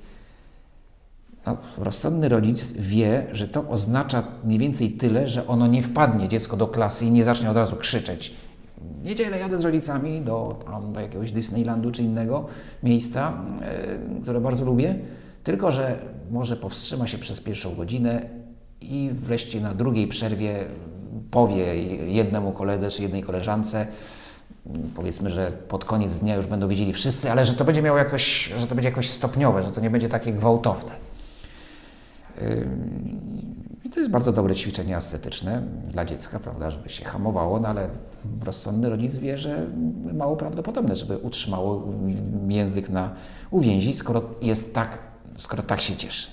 No, 1.47 1.57
rozsądny 1.79 2.29
rodzic 2.29 2.73
wie, 2.73 3.27
że 3.33 3.49
to 3.49 3.69
oznacza 3.69 4.23
mniej 4.45 4.59
więcej 4.59 4.91
tyle, 4.91 5.29
że 5.29 5.47
ono 5.47 5.67
nie 5.67 5.83
wpadnie 5.83 6.29
dziecko 6.29 6.57
do 6.57 6.69
klasy 6.69 7.07
i 7.07 7.11
nie 7.11 7.25
zacznie 7.25 7.51
od 7.51 7.57
razu 7.57 7.77
krzyczeć. 7.77 8.35
Niedzielę 9.05 9.39
jadę 9.39 9.59
z 9.59 9.65
rodzicami 9.65 10.21
do, 10.21 10.59
do 10.93 11.01
jakiegoś 11.01 11.33
Disneylandu 11.33 11.91
czy 11.91 12.03
innego 12.03 12.47
miejsca, 12.83 13.43
yy, 14.15 14.23
które 14.23 14.41
bardzo 14.41 14.65
lubię, 14.65 14.95
tylko 15.45 15.73
że 15.73 15.99
może 16.31 16.57
powstrzyma 16.57 17.07
się 17.07 17.19
przez 17.19 17.41
pierwszą 17.41 17.75
godzinę 17.75 18.23
i 18.81 19.11
wreszcie 19.13 19.61
na 19.61 19.75
drugiej 19.75 20.09
przerwie 20.09 20.65
powie 21.31 21.77
jednemu 22.07 22.53
koledze 22.53 22.91
czy 22.91 23.03
jednej 23.03 23.23
koleżance, 23.23 23.87
powiedzmy, 24.95 25.31
że 25.31 25.53
pod 25.69 25.85
koniec 25.85 26.19
dnia 26.19 26.37
już 26.37 26.47
będą 26.47 26.69
wiedzieli 26.69 26.93
wszyscy, 26.93 27.31
ale 27.31 27.47
że 27.47 27.53
to 27.53 27.65
będzie 27.65 27.83
miało 27.83 27.99
jakoś, 27.99 28.53
że 28.59 28.67
to 28.67 28.75
będzie 28.75 28.89
jakoś 28.89 29.11
stopniowe, 29.11 29.63
że 29.63 29.71
to 29.71 29.81
nie 29.81 29.91
będzie 29.91 30.09
takie 30.09 30.33
gwałtowne. 30.33 30.93
To 33.93 34.01
jest 34.01 34.11
bardzo 34.11 34.33
dobre 34.33 34.55
ćwiczenie 34.55 34.97
ascetyczne 34.97 35.63
dla 35.89 36.05
dziecka, 36.05 36.41
prawda, 36.41 36.71
żeby 36.71 36.89
się 36.89 37.05
hamowało, 37.05 37.61
no 37.61 37.69
ale 37.69 37.89
rozsądny 38.45 38.91
rodzic 38.91 39.17
wie, 39.17 39.39
że 39.39 39.67
mało 40.13 40.37
prawdopodobne, 40.37 40.97
żeby 40.97 41.19
utrzymało 41.19 41.85
język 42.49 42.89
na 42.89 43.15
uwięzi, 43.51 43.95
skoro 43.95 44.23
jest 44.43 44.75
tak, 44.75 44.99
skoro 45.37 45.63
tak 45.63 45.81
się 45.81 45.97
cieszy. 45.97 46.31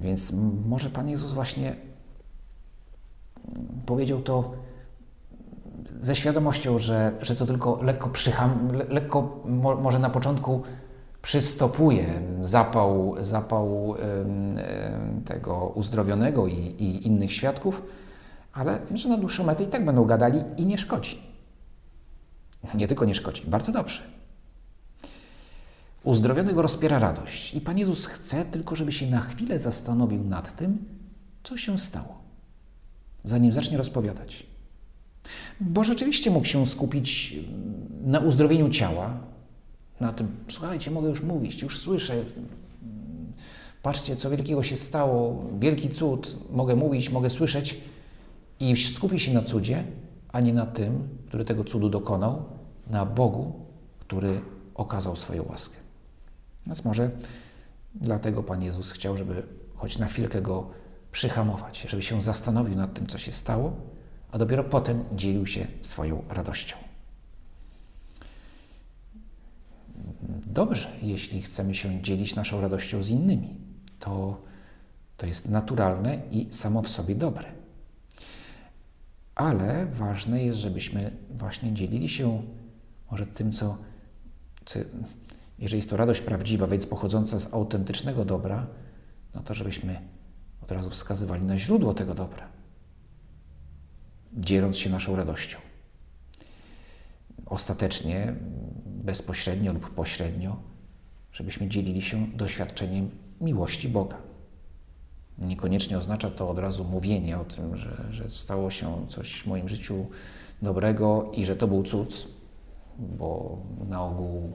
Więc 0.00 0.32
może 0.66 0.90
Pan 0.90 1.08
Jezus 1.08 1.32
właśnie 1.32 1.76
powiedział 3.86 4.20
to 4.20 4.52
ze 6.00 6.16
świadomością, 6.16 6.78
że, 6.78 7.12
że 7.20 7.36
to 7.36 7.46
tylko 7.46 7.82
lekko, 7.82 8.08
przyham, 8.08 8.68
lekko 8.88 9.42
może 9.82 9.98
na 9.98 10.10
początku 10.10 10.62
przystopuje 11.26 12.22
zapał, 12.40 13.14
zapał 13.20 13.94
tego 15.24 15.72
uzdrowionego 15.74 16.46
i, 16.46 16.54
i 16.54 17.06
innych 17.06 17.32
świadków, 17.32 17.82
ale 18.52 18.80
że 18.94 19.08
na 19.08 19.18
dłuższą 19.18 19.44
metę 19.44 19.64
i 19.64 19.66
tak 19.66 19.84
będą 19.84 20.04
gadali 20.04 20.42
i 20.56 20.66
nie 20.66 20.78
szkodzi. 20.78 21.22
Nie 22.74 22.88
tylko 22.88 23.04
nie 23.04 23.14
szkodzi, 23.14 23.42
bardzo 23.46 23.72
dobrze. 23.72 24.02
Uzdrowionego 26.04 26.62
rozpiera 26.62 26.98
radość 26.98 27.54
i 27.54 27.60
Pan 27.60 27.78
Jezus 27.78 28.06
chce 28.06 28.44
tylko, 28.44 28.76
żeby 28.76 28.92
się 28.92 29.06
na 29.06 29.20
chwilę 29.20 29.58
zastanowił 29.58 30.24
nad 30.24 30.56
tym, 30.56 30.84
co 31.42 31.56
się 31.56 31.78
stało, 31.78 32.18
zanim 33.24 33.52
zacznie 33.52 33.78
rozpowiadać. 33.78 34.46
Bo 35.60 35.84
rzeczywiście 35.84 36.30
mógł 36.30 36.46
się 36.46 36.66
skupić 36.66 37.34
na 38.04 38.18
uzdrowieniu 38.18 38.70
ciała, 38.70 39.35
na 40.00 40.12
tym, 40.12 40.28
słuchajcie, 40.48 40.90
mogę 40.90 41.08
już 41.08 41.22
mówić, 41.22 41.62
już 41.62 41.78
słyszę, 41.78 42.24
patrzcie, 43.82 44.16
co 44.16 44.30
wielkiego 44.30 44.62
się 44.62 44.76
stało, 44.76 45.44
wielki 45.58 45.88
cud, 45.88 46.36
mogę 46.50 46.76
mówić, 46.76 47.10
mogę 47.10 47.30
słyszeć 47.30 47.80
i 48.60 48.76
skupi 48.76 49.20
się 49.20 49.34
na 49.34 49.42
cudzie, 49.42 49.84
a 50.28 50.40
nie 50.40 50.52
na 50.52 50.66
tym, 50.66 51.08
który 51.28 51.44
tego 51.44 51.64
cudu 51.64 51.88
dokonał, 51.88 52.44
na 52.86 53.06
Bogu, 53.06 53.52
który 53.98 54.40
okazał 54.74 55.16
swoją 55.16 55.44
łaskę. 55.48 55.76
Więc 56.66 56.84
może 56.84 57.10
dlatego 57.94 58.42
Pan 58.42 58.62
Jezus 58.62 58.90
chciał, 58.90 59.16
żeby 59.16 59.42
choć 59.74 59.98
na 59.98 60.06
chwilkę 60.06 60.42
go 60.42 60.70
przyhamować, 61.12 61.86
żeby 61.88 62.02
się 62.02 62.22
zastanowił 62.22 62.76
nad 62.76 62.94
tym, 62.94 63.06
co 63.06 63.18
się 63.18 63.32
stało, 63.32 63.72
a 64.32 64.38
dopiero 64.38 64.64
potem 64.64 65.04
dzielił 65.12 65.46
się 65.46 65.66
swoją 65.80 66.22
radością. 66.28 66.85
Dobrze, 70.46 70.88
jeśli 71.02 71.42
chcemy 71.42 71.74
się 71.74 72.02
dzielić 72.02 72.34
naszą 72.34 72.60
radością 72.60 73.02
z 73.02 73.08
innymi. 73.08 73.54
To, 73.98 74.40
to 75.16 75.26
jest 75.26 75.48
naturalne 75.48 76.22
i 76.30 76.48
samo 76.50 76.82
w 76.82 76.88
sobie 76.88 77.14
dobre. 77.14 77.52
Ale 79.34 79.86
ważne 79.86 80.44
jest, 80.44 80.58
żebyśmy 80.58 81.10
właśnie 81.30 81.72
dzielili 81.72 82.08
się 82.08 82.42
może 83.10 83.26
tym, 83.26 83.52
co, 83.52 83.78
co 84.64 84.78
jeżeli 85.58 85.78
jest 85.78 85.90
to 85.90 85.96
radość 85.96 86.20
prawdziwa, 86.20 86.66
więc 86.66 86.86
pochodząca 86.86 87.40
z 87.40 87.54
autentycznego 87.54 88.24
dobra, 88.24 88.66
no 89.34 89.42
to 89.42 89.54
żebyśmy 89.54 90.00
od 90.62 90.70
razu 90.70 90.90
wskazywali 90.90 91.44
na 91.44 91.58
źródło 91.58 91.94
tego 91.94 92.14
dobra 92.14 92.56
dzieląc 94.36 94.78
się 94.78 94.90
naszą 94.90 95.16
radością. 95.16 95.58
Ostatecznie, 97.46 98.34
bezpośrednio 98.86 99.72
lub 99.72 99.90
pośrednio, 99.90 100.56
żebyśmy 101.32 101.68
dzielili 101.68 102.02
się 102.02 102.26
doświadczeniem 102.26 103.10
miłości 103.40 103.88
Boga. 103.88 104.16
Niekoniecznie 105.38 105.98
oznacza 105.98 106.30
to 106.30 106.48
od 106.48 106.58
razu 106.58 106.84
mówienie 106.84 107.38
o 107.38 107.44
tym, 107.44 107.76
że, 107.76 107.96
że 108.10 108.30
stało 108.30 108.70
się 108.70 109.06
coś 109.08 109.40
w 109.40 109.46
moim 109.46 109.68
życiu 109.68 110.06
dobrego 110.62 111.30
i 111.34 111.44
że 111.44 111.56
to 111.56 111.68
był 111.68 111.82
cud, 111.82 112.28
bo 112.98 113.58
na 113.88 114.02
ogół 114.02 114.52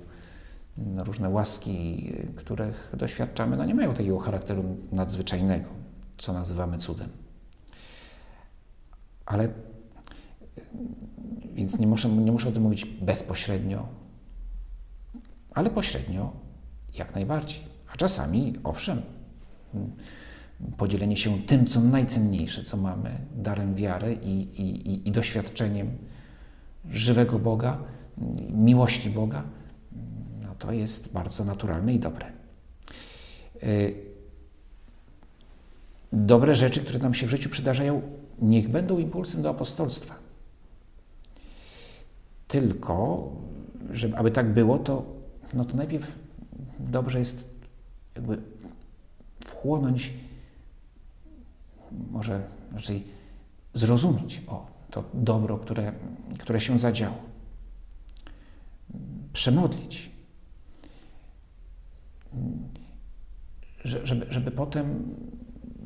różne 0.98 1.30
łaski, 1.30 2.12
których 2.36 2.94
doświadczamy, 2.98 3.58
no 3.58 3.66
nie 3.66 3.76
mają 3.76 3.94
takiego 3.94 4.20
charakteru 4.20 4.64
nadzwyczajnego, 4.92 5.70
co 6.18 6.34
nazywamy 6.34 6.78
cudem. 6.78 7.10
Ale 9.26 9.50
więc 11.54 11.80
nie 11.80 11.88
muszę, 11.88 12.10
nie 12.10 12.32
muszę 12.32 12.50
o 12.50 12.52
tym 12.52 12.64
mówić 12.64 12.86
bezpośrednio, 12.86 13.88
ale 15.54 15.70
pośrednio 15.70 16.32
jak 16.98 17.16
najbardziej. 17.16 17.60
A 17.94 17.98
czasami, 17.98 18.54
owszem, 18.64 19.02
podzielenie 20.78 21.18
się 21.18 21.42
tym, 21.42 21.66
co 21.66 21.82
najcenniejsze, 21.82 22.64
co 22.64 22.78
mamy, 22.78 23.18
darem 23.36 23.76
wiary 23.76 24.18
i, 24.24 24.62
i, 24.62 25.08
i 25.10 25.12
doświadczeniem 25.12 25.98
żywego 26.90 27.40
Boga, 27.40 27.78
miłości 28.50 29.10
Boga, 29.10 29.44
no 30.42 30.56
to 30.60 30.72
jest 30.72 31.12
bardzo 31.12 31.46
naturalne 31.46 31.94
i 31.94 32.00
dobre. 32.00 32.32
Y, 33.64 33.96
dobre 36.14 36.56
rzeczy, 36.56 36.82
które 36.82 37.00
nam 37.00 37.14
się 37.14 37.28
w 37.28 37.30
życiu 37.30 37.50
przydarzają, 37.50 38.02
niech 38.42 38.70
będą 38.70 38.98
impulsem 38.98 39.42
do 39.42 39.50
apostolstwa. 39.50 40.21
Tylko, 42.52 43.30
żeby, 43.92 44.18
aby 44.18 44.32
tak 44.32 44.54
było, 44.54 44.80
to, 44.80 45.06
no 45.54 45.66
to 45.66 45.78
najpierw 45.78 46.20
dobrze 46.80 47.20
jest 47.20 47.50
jakby 48.16 48.38
wchłonąć, 49.46 50.14
może 52.12 52.48
raczej 52.74 53.04
zrozumieć 53.74 54.42
o 54.48 54.68
to 54.90 55.04
dobro, 55.14 55.58
które, 55.58 55.94
które 56.40 56.62
się 56.62 56.80
zadziało. 56.80 57.18
Przemodlić. 59.34 60.12
Żeby, 63.84 64.26
żeby 64.30 64.52
potem 64.52 65.16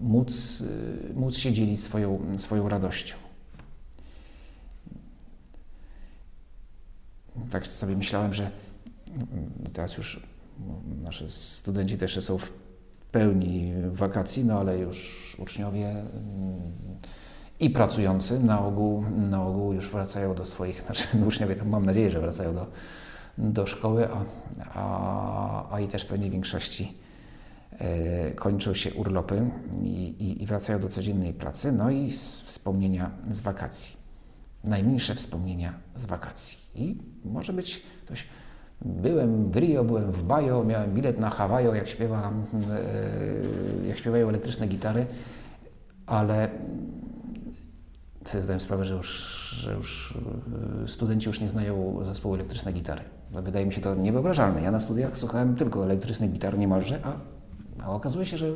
móc, 0.02 0.64
móc 1.16 1.38
się 1.38 1.54
dzielić 1.54 1.84
swoją, 1.84 2.20
swoją 2.38 2.70
radością. 2.70 3.25
Tak 7.52 7.68
sobie 7.68 7.96
myślałem, 7.96 8.34
że 8.34 8.52
teraz 9.74 9.98
już 9.98 10.20
nasze 11.04 11.30
studenci 11.30 11.98
też 11.98 12.24
są 12.24 12.38
w 12.38 12.52
pełni 13.12 13.74
wakacji, 13.92 14.46
no 14.46 14.60
ale 14.60 14.78
już 14.78 15.36
uczniowie 15.40 15.90
mm, 15.90 16.06
i 17.60 17.70
pracujący 17.70 18.40
na 18.40 18.66
ogół, 18.66 19.04
na 19.18 19.48
ogół 19.48 19.74
już 19.74 19.90
wracają 19.90 20.36
do 20.36 20.46
swoich, 20.46 20.82
znaczy 20.86 21.08
no 21.14 21.26
uczniowie 21.26 21.56
to 21.56 21.66
mam 21.66 21.86
nadzieję, 21.86 22.12
że 22.12 22.20
wracają 22.20 22.54
do, 22.54 22.68
do 23.38 23.68
szkoły, 23.68 24.08
a, 24.10 24.26
a, 24.74 25.74
a 25.76 25.80
i 25.80 25.88
też 25.88 26.06
pewnie 26.06 26.30
większości 26.30 26.98
e, 27.72 28.32
kończą 28.32 28.74
się 28.74 28.94
urlopy 28.94 29.50
i, 29.82 30.08
i, 30.08 30.44
i 30.44 30.46
wracają 30.46 30.80
do 30.80 30.90
codziennej 30.90 31.34
pracy, 31.34 31.72
no 31.72 31.90
i 31.90 32.12
wspomnienia 32.46 33.12
z 33.32 33.42
wakacji. 33.42 34.05
Najmniejsze 34.68 35.16
wspomnienia 35.16 35.74
z 35.96 36.06
wakacji. 36.06 36.58
I 36.76 36.98
może 37.26 37.54
być 37.54 37.82
ktoś 38.06 38.28
Byłem 38.82 39.52
w 39.52 39.56
Rio, 39.58 39.84
byłem 39.84 40.12
w 40.12 40.24
Bajo, 40.24 40.64
miałem 40.64 40.94
bilet 40.94 41.20
na 41.20 41.30
Hawajo, 41.30 41.76
jak, 41.76 41.90
śpiewa, 41.90 42.32
e, 43.84 43.88
jak 43.88 43.98
śpiewają 43.98 44.30
elektryczne 44.30 44.68
gitary, 44.68 45.06
ale 46.06 46.50
sobie 48.26 48.44
zdaję 48.44 48.60
sprawę, 48.60 48.86
że 48.86 48.96
już, 48.96 49.10
że 49.60 49.74
już 49.74 50.18
e, 50.84 50.88
studenci 50.88 51.28
już 51.28 51.40
nie 51.40 51.50
znają 51.50 52.00
zespołu 52.06 52.36
elektryczne 52.36 52.74
gitary. 52.74 53.02
Wydaje 53.32 53.66
mi 53.66 53.74
się 53.74 53.82
to 53.82 53.96
niewyobrażalne. 53.96 54.62
Ja 54.62 54.72
na 54.72 54.80
studiach 54.80 55.18
słuchałem 55.18 55.56
tylko 55.56 55.84
elektrycznych 55.84 56.32
gitar 56.32 56.58
niemalże, 56.58 57.00
a, 57.04 57.14
a 57.84 57.92
okazuje 57.92 58.26
się, 58.26 58.38
że 58.38 58.48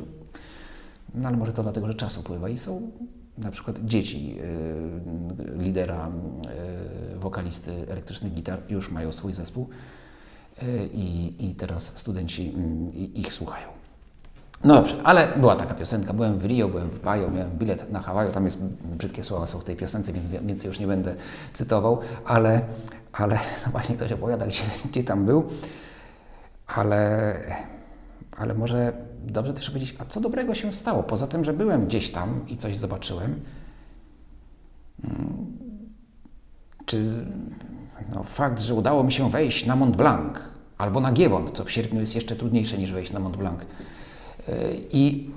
no 1.14 1.28
ale 1.28 1.36
może 1.36 1.52
to 1.52 1.62
dlatego, 1.62 1.86
że 1.86 1.94
czas 1.94 2.18
upływa 2.18 2.48
i 2.48 2.58
są 2.58 2.90
na 3.40 3.50
przykład 3.50 3.78
dzieci 3.84 4.36
y, 5.58 5.62
lidera 5.62 6.08
y, 7.14 7.18
wokalisty 7.18 7.72
elektrycznych 7.88 8.32
gitar 8.32 8.58
już 8.68 8.90
mają 8.90 9.12
swój 9.12 9.32
zespół 9.32 9.68
y, 10.62 10.88
i, 10.94 11.34
i 11.48 11.54
teraz 11.54 11.92
studenci 11.96 12.54
ich 13.14 13.32
słuchają. 13.32 13.68
No 14.64 14.74
dobrze, 14.74 14.96
ale 15.04 15.28
była 15.36 15.56
taka 15.56 15.74
piosenka. 15.74 16.12
Byłem 16.12 16.38
w 16.38 16.44
Rio, 16.44 16.68
byłem 16.68 16.88
w 16.88 17.00
Bajo, 17.00 17.30
miałem 17.30 17.50
bilet 17.50 17.92
na 17.92 17.98
Hawaju. 17.98 18.32
Tam 18.32 18.44
jest 18.44 18.58
brzydkie 18.84 19.24
słowa 19.24 19.46
są 19.46 19.58
w 19.58 19.64
tej 19.64 19.76
piosence, 19.76 20.12
więc 20.12 20.28
więcej 20.28 20.68
już 20.68 20.80
nie 20.80 20.86
będę 20.86 21.14
cytował, 21.52 21.98
ale, 22.24 22.60
ale 23.12 23.38
no 23.66 23.72
właśnie 23.72 23.96
ktoś 23.96 24.12
opowiada, 24.12 24.46
gdzie, 24.46 24.62
gdzie 24.90 25.04
tam 25.04 25.24
był. 25.24 25.44
Ale, 26.66 27.34
ale 28.36 28.54
może 28.54 28.92
dobrze 29.26 29.52
też 29.52 29.70
powiedzieć, 29.70 29.94
a 29.98 30.04
co 30.04 30.20
dobrego 30.20 30.54
się 30.54 30.72
stało? 30.72 31.02
Poza 31.02 31.26
tym, 31.26 31.44
że 31.44 31.52
byłem 31.52 31.86
gdzieś 31.86 32.10
tam 32.10 32.40
i 32.48 32.56
coś 32.56 32.76
zobaczyłem. 32.76 33.40
Mm, 35.04 35.58
czy 36.86 37.26
no, 38.14 38.22
fakt, 38.24 38.60
że 38.60 38.74
udało 38.74 39.04
mi 39.04 39.12
się 39.12 39.30
wejść 39.30 39.66
na 39.66 39.76
Mont 39.76 39.96
Blanc 39.96 40.38
albo 40.78 41.00
na 41.00 41.12
Giewont, 41.12 41.50
co 41.50 41.64
w 41.64 41.70
sierpniu 41.70 42.00
jest 42.00 42.14
jeszcze 42.14 42.36
trudniejsze 42.36 42.78
niż 42.78 42.92
wejść 42.92 43.12
na 43.12 43.20
Mont 43.20 43.36
Blanc. 43.36 43.60
I 44.90 45.30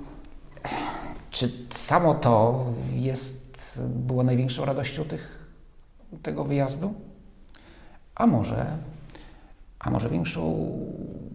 czy 1.30 1.50
samo 1.70 2.14
to 2.14 2.64
jest, 2.94 3.82
było 3.88 4.22
największą 4.22 4.64
radością 4.64 5.04
tych, 5.04 5.48
tego 6.22 6.44
wyjazdu? 6.44 6.94
A 8.14 8.26
może, 8.26 8.78
a 9.84 9.90
może 9.90 10.08
większą 10.08 10.70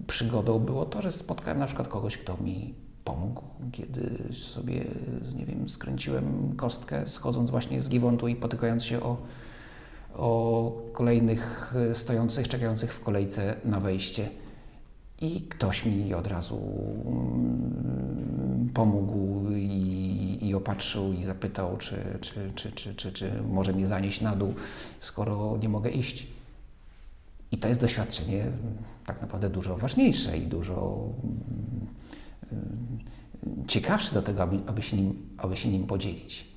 przygodą 0.07 0.59
było 0.59 0.85
to, 0.85 1.01
że 1.01 1.11
spotkałem 1.11 1.59
na 1.59 1.65
przykład 1.65 1.87
kogoś, 1.87 2.17
kto 2.17 2.37
mi 2.37 2.73
pomógł, 3.03 3.43
kiedy 3.71 4.33
sobie, 4.33 4.83
nie 5.35 5.45
wiem, 5.45 5.69
skręciłem 5.69 6.55
kostkę, 6.55 7.07
schodząc 7.07 7.49
właśnie 7.49 7.81
z 7.81 7.89
Giewontu 7.89 8.27
i 8.27 8.35
potykając 8.35 8.85
się 8.85 9.03
o, 9.03 9.17
o 10.13 10.71
kolejnych 10.93 11.73
stojących, 11.93 12.47
czekających 12.47 12.93
w 12.93 12.99
kolejce 12.99 13.55
na 13.65 13.79
wejście 13.79 14.29
i 15.21 15.41
ktoś 15.41 15.85
mi 15.85 16.13
od 16.13 16.27
razu 16.27 16.59
mm, 17.05 18.69
pomógł 18.73 19.51
i, 19.51 20.37
i 20.41 20.55
opatrzył 20.55 21.13
i 21.13 21.23
zapytał, 21.23 21.77
czy, 21.77 21.95
czy, 22.21 22.51
czy, 22.55 22.71
czy, 22.71 22.95
czy, 22.95 23.11
czy 23.11 23.31
może 23.49 23.73
mnie 23.73 23.87
zanieść 23.87 24.21
na 24.21 24.35
dół, 24.35 24.53
skoro 24.99 25.57
nie 25.61 25.69
mogę 25.69 25.89
iść. 25.89 26.38
I 27.51 27.57
to 27.57 27.67
jest 27.67 27.81
doświadczenie 27.81 28.51
tak 29.05 29.21
naprawdę 29.21 29.49
dużo 29.49 29.77
ważniejsze 29.77 30.37
i 30.37 30.47
dużo 30.47 31.07
mm, 32.51 32.99
ciekawsze 33.67 34.13
do 34.13 34.21
tego, 34.21 34.43
aby, 34.43 34.59
aby, 34.67 34.81
się, 34.81 34.97
nim, 34.97 35.29
aby 35.37 35.57
się 35.57 35.69
nim 35.69 35.87
podzielić. 35.87 36.49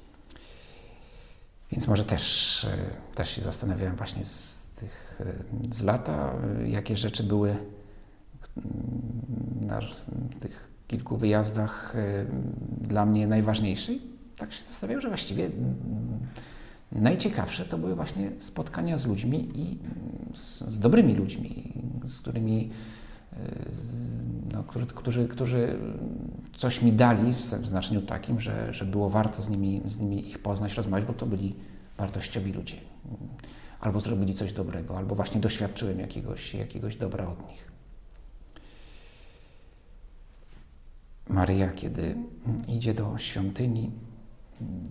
Więc 1.72 1.88
może 1.88 2.04
też, 2.04 2.66
też 3.14 3.30
się 3.30 3.42
zastanawiałem 3.42 3.96
właśnie 3.96 4.24
z 4.24 4.68
tych 4.68 5.22
z 5.70 5.82
lata, 5.82 6.34
jakie 6.66 6.96
rzeczy 6.96 7.22
były 7.22 7.56
na 9.60 9.80
tych 10.40 10.70
kilku 10.88 11.16
wyjazdach 11.16 11.94
dla 12.80 13.06
mnie 13.06 13.26
najważniejszy. 13.26 13.98
Tak 14.36 14.52
się 14.52 14.64
zastanawiam, 14.64 15.00
że 15.00 15.08
właściwie 15.08 15.50
najciekawsze 16.92 17.64
to 17.64 17.78
były 17.78 17.94
właśnie 17.94 18.32
spotkania 18.38 18.98
z 18.98 19.06
ludźmi 19.06 19.48
i 19.54 19.78
z, 20.36 20.60
z 20.60 20.78
dobrymi 20.78 21.14
ludźmi, 21.14 21.72
z 22.06 22.20
którymi 22.20 22.70
y, 23.32 23.36
no, 24.52 24.64
którzy, 24.64 24.86
którzy, 24.86 25.28
którzy 25.28 25.78
coś 26.56 26.82
mi 26.82 26.92
dali 26.92 27.32
w, 27.32 27.38
w 27.38 27.66
znaczeniu 27.66 28.02
takim, 28.02 28.40
że, 28.40 28.74
że 28.74 28.84
było 28.84 29.10
warto 29.10 29.42
z 29.42 29.50
nimi, 29.50 29.82
z 29.86 29.98
nimi 30.00 30.28
ich 30.28 30.38
poznać, 30.38 30.74
rozmawiać, 30.74 31.06
bo 31.06 31.14
to 31.14 31.26
byli 31.26 31.54
wartościowi 31.98 32.52
ludzie. 32.52 32.76
Albo 33.80 34.00
zrobili 34.00 34.34
coś 34.34 34.52
dobrego, 34.52 34.96
albo 34.96 35.14
właśnie 35.14 35.40
doświadczyłem 35.40 36.00
jakiegoś, 36.00 36.54
jakiegoś 36.54 36.96
dobra 36.96 37.26
od 37.26 37.48
nich. 37.48 37.72
Maryja, 41.28 41.72
kiedy 41.72 42.16
idzie 42.68 42.94
do 42.94 43.18
świątyni 43.18 43.90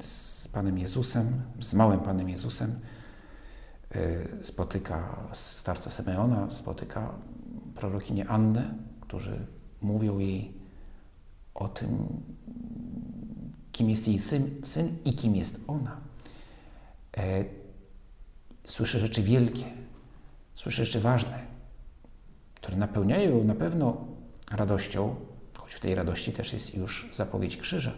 z 0.01 0.47
Panem 0.47 0.79
Jezusem, 0.79 1.41
z 1.59 1.73
małym 1.73 1.99
Panem 1.99 2.29
Jezusem, 2.29 2.79
y, 3.95 4.27
spotyka 4.41 5.27
starca 5.33 5.89
Simeona, 5.89 6.49
spotyka 6.49 7.13
prorokinię 7.75 8.27
Annę, 8.27 8.73
którzy 9.01 9.45
mówią 9.81 10.19
jej 10.19 10.53
o 11.53 11.67
tym, 11.67 12.07
kim 13.71 13.89
jest 13.89 14.07
jej 14.07 14.19
syn, 14.19 14.61
syn 14.63 14.97
i 15.05 15.13
kim 15.13 15.35
jest 15.35 15.59
ona. 15.67 15.97
E, 17.17 17.45
słyszy 18.63 18.99
rzeczy 18.99 19.23
wielkie, 19.23 19.65
słyszy 20.55 20.85
rzeczy 20.85 20.99
ważne, 20.99 21.39
które 22.55 22.77
napełniają 22.77 23.43
na 23.43 23.55
pewno 23.55 24.07
radością, 24.51 25.15
choć 25.57 25.73
w 25.73 25.79
tej 25.79 25.95
radości 25.95 26.31
też 26.31 26.53
jest 26.53 26.75
już 26.75 27.09
zapowiedź 27.13 27.57
krzyża. 27.57 27.93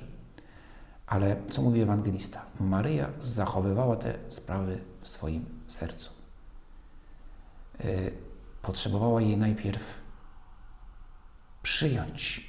Ale 1.14 1.36
co 1.50 1.62
mówi 1.62 1.82
ewangelista? 1.82 2.46
Maryja 2.60 3.10
zachowywała 3.24 3.96
te 3.96 4.14
sprawy 4.30 4.82
w 5.02 5.08
swoim 5.08 5.46
sercu. 5.68 6.10
E, 7.80 7.86
potrzebowała 8.62 9.22
je 9.22 9.38
najpierw 9.38 9.82
przyjąć, 11.64 12.48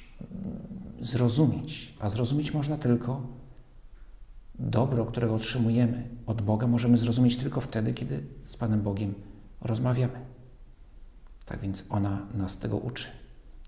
zrozumieć, 1.01 1.97
a 1.99 2.09
zrozumieć 2.09 2.53
można 2.53 2.77
tylko 2.77 3.21
dobro, 4.55 5.05
którego 5.05 5.35
otrzymujemy 5.35 6.09
od 6.25 6.41
Boga, 6.41 6.67
możemy 6.67 6.97
zrozumieć 6.97 7.37
tylko 7.37 7.61
wtedy, 7.61 7.93
kiedy 7.93 8.23
z 8.45 8.57
Panem 8.57 8.81
Bogiem 8.81 9.13
rozmawiamy. 9.61 10.25
Tak 11.45 11.59
więc 11.59 11.83
ona 11.89 12.25
nas 12.33 12.57
tego 12.57 12.77
uczy, 12.77 13.07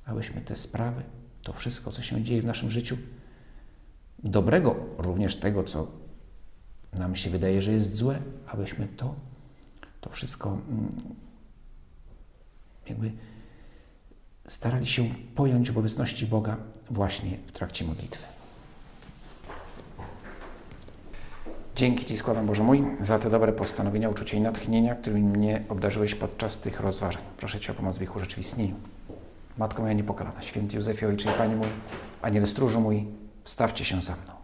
abyśmy 0.05 0.41
te 0.41 0.55
sprawy 0.55 1.03
to 1.41 1.53
wszystko, 1.53 1.91
co 1.91 2.01
się 2.01 2.23
dzieje 2.23 2.41
w 2.41 2.45
naszym 2.45 2.71
życiu, 2.71 2.97
dobrego, 4.23 4.75
również 4.97 5.36
tego, 5.36 5.63
co 5.63 5.88
nam 6.93 7.15
się 7.15 7.30
wydaje, 7.30 7.62
że 7.62 7.71
jest 7.71 7.95
złe, 7.95 8.19
abyśmy 8.47 8.88
to, 8.88 9.15
to 10.01 10.10
wszystko 10.10 10.49
mm, 10.49 11.15
jakby 12.89 13.12
starali 14.47 14.88
się 14.88 15.10
pojąć 15.36 15.71
w 15.71 15.77
obecności 15.77 16.25
Boga 16.25 16.58
właśnie 16.89 17.38
w 17.47 17.51
trakcie 17.51 17.86
modlitwy. 17.86 18.23
Dzięki 21.75 22.06
Ci 22.06 22.17
składam, 22.17 22.45
Boże 22.45 22.63
mój, 22.63 22.84
za 22.99 23.19
te 23.19 23.30
dobre 23.30 23.53
postanowienia, 23.53 24.10
uczucie 24.10 24.38
i 24.38 24.41
natchnienia, 24.41 24.95
którymi 24.95 25.38
mnie 25.38 25.63
obdarzyłeś 25.69 26.15
podczas 26.15 26.58
tych 26.58 26.80
rozważań. 26.80 27.23
Proszę 27.38 27.60
Cię 27.60 27.71
o 27.71 27.75
pomoc 27.75 27.97
w 27.97 28.01
ich 28.01 28.15
urzeczywistnieniu. 28.15 28.75
Matko 29.58 29.82
moja 29.82 29.93
niepokalana, 29.93 30.41
święty 30.41 30.75
Józefie, 30.75 31.06
Ojcze 31.06 31.32
i 31.32 31.34
Panie 31.34 31.56
mój, 31.56 31.67
Aniel 32.21 32.47
stróżu 32.47 32.82
mój, 32.82 33.06
stawcie 33.47 33.86
się 33.86 34.01
za 34.01 34.15
mną. 34.15 34.37